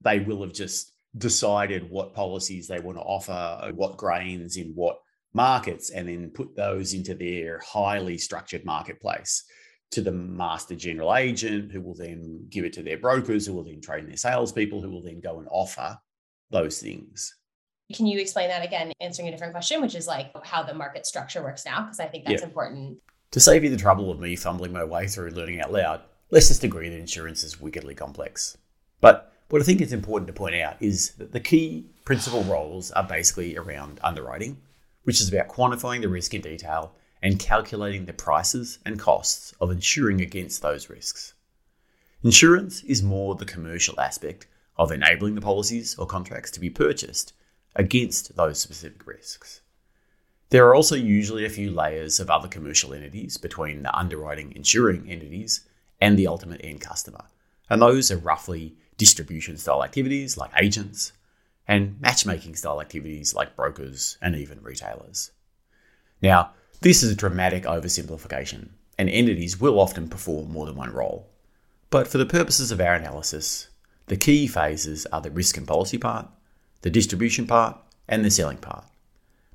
they 0.02 0.20
will 0.20 0.42
have 0.42 0.52
just 0.52 0.92
decided 1.16 1.88
what 1.90 2.14
policies 2.14 2.68
they 2.68 2.80
want 2.80 2.98
to 2.98 3.02
offer, 3.02 3.72
what 3.74 3.96
grains 3.96 4.56
in 4.56 4.72
what 4.74 4.98
markets, 5.32 5.90
and 5.90 6.08
then 6.08 6.30
put 6.30 6.54
those 6.56 6.92
into 6.92 7.14
their 7.14 7.60
highly 7.60 8.18
structured 8.18 8.64
marketplace 8.64 9.44
to 9.92 10.02
the 10.02 10.12
master 10.12 10.74
general 10.74 11.14
agent, 11.14 11.70
who 11.70 11.80
will 11.80 11.94
then 11.94 12.46
give 12.50 12.64
it 12.64 12.72
to 12.72 12.82
their 12.82 12.98
brokers, 12.98 13.46
who 13.46 13.54
will 13.54 13.64
then 13.64 13.80
train 13.80 14.06
their 14.06 14.16
salespeople, 14.16 14.82
who 14.82 14.90
will 14.90 15.02
then 15.02 15.20
go 15.20 15.38
and 15.38 15.48
offer 15.50 15.96
those 16.50 16.80
things. 16.80 17.34
Can 17.94 18.06
you 18.06 18.18
explain 18.18 18.48
that 18.48 18.64
again, 18.64 18.92
answering 19.00 19.28
a 19.28 19.30
different 19.30 19.52
question, 19.52 19.80
which 19.80 19.94
is 19.94 20.08
like 20.08 20.32
how 20.44 20.64
the 20.64 20.74
market 20.74 21.06
structure 21.06 21.42
works 21.42 21.64
now? 21.64 21.82
Because 21.82 22.00
I 22.00 22.06
think 22.06 22.24
that's 22.24 22.42
yeah. 22.42 22.48
important. 22.48 22.98
To 23.37 23.40
save 23.40 23.64
you 23.64 23.68
the 23.68 23.77
trouble 23.77 24.11
of 24.11 24.18
me 24.18 24.35
fumbling 24.35 24.72
my 24.72 24.83
way 24.83 25.07
through 25.07 25.29
learning 25.29 25.61
out 25.61 25.70
loud, 25.70 26.01
let's 26.31 26.49
just 26.49 26.64
agree 26.64 26.88
that 26.88 26.99
insurance 26.99 27.44
is 27.44 27.61
wickedly 27.61 27.94
complex. 27.94 28.57
But 29.03 29.31
what 29.51 29.61
I 29.61 29.64
think 29.66 29.83
is 29.83 29.92
important 29.92 30.29
to 30.29 30.33
point 30.33 30.55
out 30.55 30.81
is 30.81 31.11
that 31.18 31.33
the 31.33 31.40
key 31.40 31.85
principal 32.07 32.44
roles 32.44 32.90
are 32.92 33.05
basically 33.05 33.55
around 33.59 34.01
underwriting, 34.03 34.62
which 35.03 35.20
is 35.20 35.29
about 35.29 35.49
quantifying 35.49 36.01
the 36.01 36.09
risk 36.09 36.33
in 36.33 36.40
detail 36.40 36.94
and 37.20 37.38
calculating 37.38 38.07
the 38.07 38.14
prices 38.14 38.79
and 38.87 38.99
costs 38.99 39.53
of 39.61 39.70
insuring 39.70 40.22
against 40.22 40.62
those 40.62 40.88
risks. 40.88 41.35
Insurance 42.25 42.83
is 42.85 43.03
more 43.03 43.35
the 43.35 43.44
commercial 43.44 44.01
aspect 44.01 44.46
of 44.79 44.90
enabling 44.90 45.35
the 45.35 45.42
policies 45.42 45.94
or 45.99 46.07
contracts 46.07 46.51
to 46.53 46.61
be 46.61 46.70
purchased 46.70 47.35
against 47.75 48.35
those 48.35 48.59
specific 48.59 49.07
risks. 49.07 49.61
There 50.50 50.66
are 50.68 50.74
also 50.74 50.94
usually 50.94 51.44
a 51.44 51.50
few 51.50 51.72
layers 51.72 52.20
of 52.20 52.30
other 52.30 52.46
commercial 52.46 52.94
entities 52.94 53.37
between 53.37 53.82
the 53.82 53.96
underwriting 53.96 54.52
insuring 54.54 55.11
entities 55.11 55.62
and 56.00 56.16
the 56.16 56.28
ultimate 56.28 56.61
end 56.62 56.80
customer, 56.80 57.24
and 57.68 57.82
those 57.82 58.12
are 58.12 58.16
roughly 58.16 58.76
distribution 58.96 59.56
style 59.56 59.82
activities 59.82 60.37
like 60.37 60.52
agents, 60.56 61.12
and 61.66 62.00
matchmaking 62.00 62.54
style 62.54 62.80
activities 62.80 63.35
like 63.35 63.56
brokers 63.56 64.18
and 64.22 64.37
even 64.37 64.62
retailers. 64.62 65.32
Now, 66.22 66.52
this 66.80 67.02
is 67.02 67.11
a 67.11 67.16
dramatic 67.16 67.64
oversimplification, 67.64 68.68
and 68.98 69.11
entities 69.11 69.61
will 69.61 69.80
often 69.80 70.09
perform 70.09 70.52
more 70.52 70.66
than 70.66 70.76
one 70.76 70.92
role. 70.92 71.28
But 71.90 72.06
for 72.06 72.18
the 72.18 72.26
purposes 72.26 72.70
of 72.70 72.80
our 72.80 72.94
analysis, 72.94 73.68
the 74.06 74.16
key 74.16 74.46
phases 74.46 75.06
are 75.06 75.20
the 75.20 75.30
risk 75.30 75.56
and 75.56 75.66
policy 75.66 75.98
part, 75.98 76.28
the 76.82 76.90
distribution 76.90 77.48
part, 77.48 77.76
and 78.06 78.24
the 78.24 78.30
selling 78.30 78.59
part. 78.59 78.85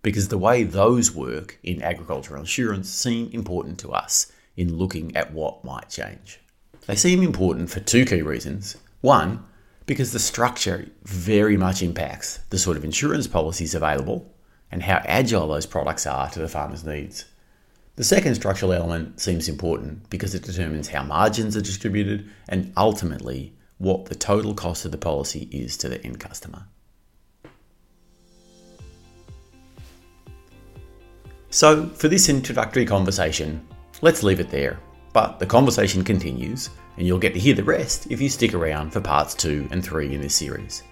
Because 0.02 0.30
the 0.30 0.38
way 0.38 0.64
those 0.64 1.14
work 1.14 1.60
in 1.64 1.82
agricultural 1.82 2.42
insurance 2.42 2.90
seem 2.90 3.30
important 3.32 3.80
to 3.80 3.92
us 3.92 4.32
in 4.58 4.78
looking 4.78 5.16
at 5.16 5.34
what 5.34 5.64
might 5.64 5.90
change. 5.90 6.40
They 6.88 6.96
seem 6.96 7.22
important 7.22 7.70
for 7.70 7.80
two 7.80 8.06
key 8.06 8.22
reasons 8.22 8.78
one, 9.02 9.44
because 9.86 10.12
the 10.12 10.20
structure 10.20 10.88
very 11.04 11.58
much 11.58 11.82
impacts 11.82 12.38
the 12.50 12.60
sort 12.60 12.78
of 12.78 12.86
insurance 12.86 13.28
policies 13.28 13.76
available 13.76 14.32
and 14.72 14.84
how 14.84 15.02
agile 15.06 15.48
those 15.48 15.66
products 15.66 16.06
are 16.06 16.30
to 16.30 16.40
the 16.40 16.48
farmer's 16.48 16.86
needs. 16.86 17.26
The 17.98 18.04
second 18.04 18.36
structural 18.36 18.74
element 18.74 19.20
seems 19.20 19.50
important 19.50 20.10
because 20.10 20.34
it 20.34 20.44
determines 20.44 20.88
how 20.88 21.04
margins 21.04 21.58
are 21.58 21.62
distributed 21.62 22.30
and 22.48 22.72
ultimately 22.78 23.54
what 23.80 24.06
the 24.06 24.16
total 24.16 24.54
cost 24.54 24.86
of 24.86 24.92
the 24.92 24.98
policy 24.98 25.50
is 25.52 25.76
to 25.78 25.90
the 25.90 26.04
end 26.06 26.20
customer. 26.20 26.68
So, 31.54 31.88
for 31.90 32.08
this 32.08 32.30
introductory 32.30 32.86
conversation, 32.86 33.68
let's 34.02 34.24
leave 34.24 34.40
it 34.40 34.50
there. 34.50 34.80
But 35.12 35.38
the 35.38 35.46
conversation 35.46 36.02
continues 36.02 36.70
and 36.96 37.06
you'll 37.06 37.20
get 37.20 37.34
to 37.34 37.42
hear 37.42 37.54
the 37.54 37.64
rest 37.64 38.08
if 38.10 38.22
you 38.22 38.30
stick 38.30 38.54
around 38.54 38.92
for 38.92 39.02
parts 39.02 39.34
2 39.36 39.68
and 39.70 39.84
3 39.84 40.16
in 40.16 40.22
this 40.22 40.34
series. 40.34 40.84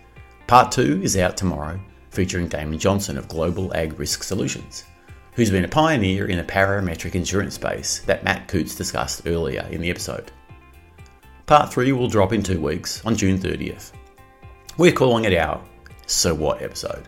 Part 0.47 0.73
2 0.73 1.01
is 1.01 1.15
out 1.15 1.37
tomorrow, 1.37 1.79
featuring 2.09 2.49
Damon 2.49 2.77
Johnson 2.77 3.17
of 3.17 3.29
Global 3.29 3.73
Ag 3.73 3.97
Risk 3.97 4.21
Solutions, 4.21 4.83
who's 5.33 5.49
been 5.49 5.63
a 5.63 5.69
pioneer 5.69 6.27
in 6.27 6.37
the 6.37 6.43
parametric 6.43 7.15
insurance 7.15 7.55
space 7.55 7.99
that 7.99 8.25
Matt 8.25 8.49
Coutts 8.49 8.75
discussed 8.75 9.27
earlier 9.27 9.65
in 9.71 9.79
the 9.79 9.89
episode. 9.89 10.29
Part 11.45 11.71
3 11.71 11.93
will 11.93 12.09
drop 12.09 12.33
in 12.33 12.43
two 12.43 12.59
weeks 12.59 13.05
on 13.05 13.15
June 13.15 13.39
30th. 13.39 13.93
We're 14.77 14.91
calling 14.91 15.23
it 15.23 15.37
our 15.37 15.63
So 16.05 16.35
What 16.35 16.61
episode, 16.61 17.07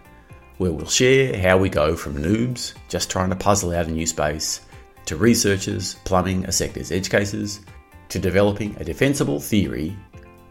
where 0.62 0.72
we'll 0.72 0.86
share 0.86 1.36
how 1.42 1.58
we 1.58 1.68
go 1.68 1.96
from 1.96 2.16
noobs 2.16 2.76
just 2.88 3.10
trying 3.10 3.32
to 3.32 3.36
puzzle 3.36 3.74
out 3.74 3.88
a 3.88 3.92
new 3.92 4.06
space 4.06 4.62
to 5.06 5.16
researchers 5.16 5.96
plumbing 6.04 6.46
a 6.46 6.52
sector's 6.52 6.92
edge 6.92 7.10
cases 7.10 7.62
to 8.10 8.20
developing 8.20 8.76
a 8.80 8.84
defensible 8.84 9.40
theory 9.40 9.98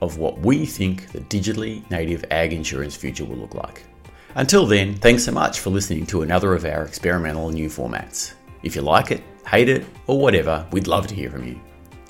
of 0.03 0.19
what 0.19 0.37
we 0.41 0.67
think 0.67 1.13
the 1.13 1.21
digitally 1.21 1.89
native 1.93 2.25
ag 2.33 2.53
insurance 2.53 2.97
future 2.97 3.25
will 3.25 3.37
look 3.37 3.55
like. 3.55 3.85
Until 4.35 4.67
then, 4.67 4.97
thanks 4.97 5.23
so 5.23 5.31
much 5.31 5.61
for 5.61 5.71
listening 5.71 6.07
to 6.07 6.23
another 6.23 6.55
of 6.55 6.65
our 6.65 6.85
experimental 6.85 7.49
new 7.51 7.69
formats. 7.69 8.33
If 8.65 8.75
you 8.75 8.83
like 8.83 9.13
it, 9.13 9.23
hate 9.47 9.69
it, 9.69 9.87
or 10.09 10.19
whatever, 10.19 10.67
we'd 10.73 10.89
love 10.89 11.07
to 11.07 11.15
hear 11.15 11.31
from 11.31 11.47
you. 11.47 11.61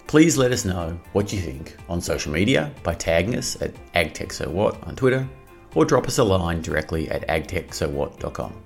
Please 0.06 0.38
let 0.38 0.52
us 0.52 0.64
know 0.64 0.98
what 1.12 1.34
you 1.34 1.38
think 1.38 1.76
on 1.86 2.00
social 2.00 2.32
media 2.32 2.72
by 2.82 2.94
tagging 2.94 3.36
us 3.36 3.60
at 3.60 3.74
agtechsowhat 3.92 4.86
on 4.88 4.96
Twitter 4.96 5.28
or 5.74 5.84
drop 5.84 6.06
us 6.06 6.18
a 6.18 6.24
line 6.24 6.62
directly 6.62 7.08
at 7.10 7.26
agtechsowhat.com. 7.28 8.62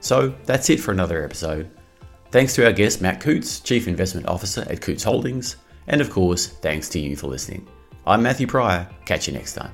So 0.00 0.34
that's 0.44 0.70
it 0.70 0.80
for 0.80 0.92
another 0.92 1.24
episode. 1.24 1.70
Thanks 2.30 2.54
to 2.54 2.64
our 2.64 2.72
guest, 2.72 3.02
Matt 3.02 3.20
Coutts, 3.20 3.60
Chief 3.60 3.88
Investment 3.88 4.28
Officer 4.28 4.64
at 4.70 4.80
Coutts 4.80 5.02
Holdings, 5.02 5.56
and 5.88 6.00
of 6.00 6.10
course, 6.10 6.46
thanks 6.46 6.88
to 6.90 6.98
you 7.00 7.16
for 7.16 7.26
listening. 7.26 7.66
I'm 8.06 8.22
Matthew 8.22 8.46
Pryor. 8.46 8.88
Catch 9.04 9.26
you 9.26 9.34
next 9.34 9.54
time. 9.54 9.72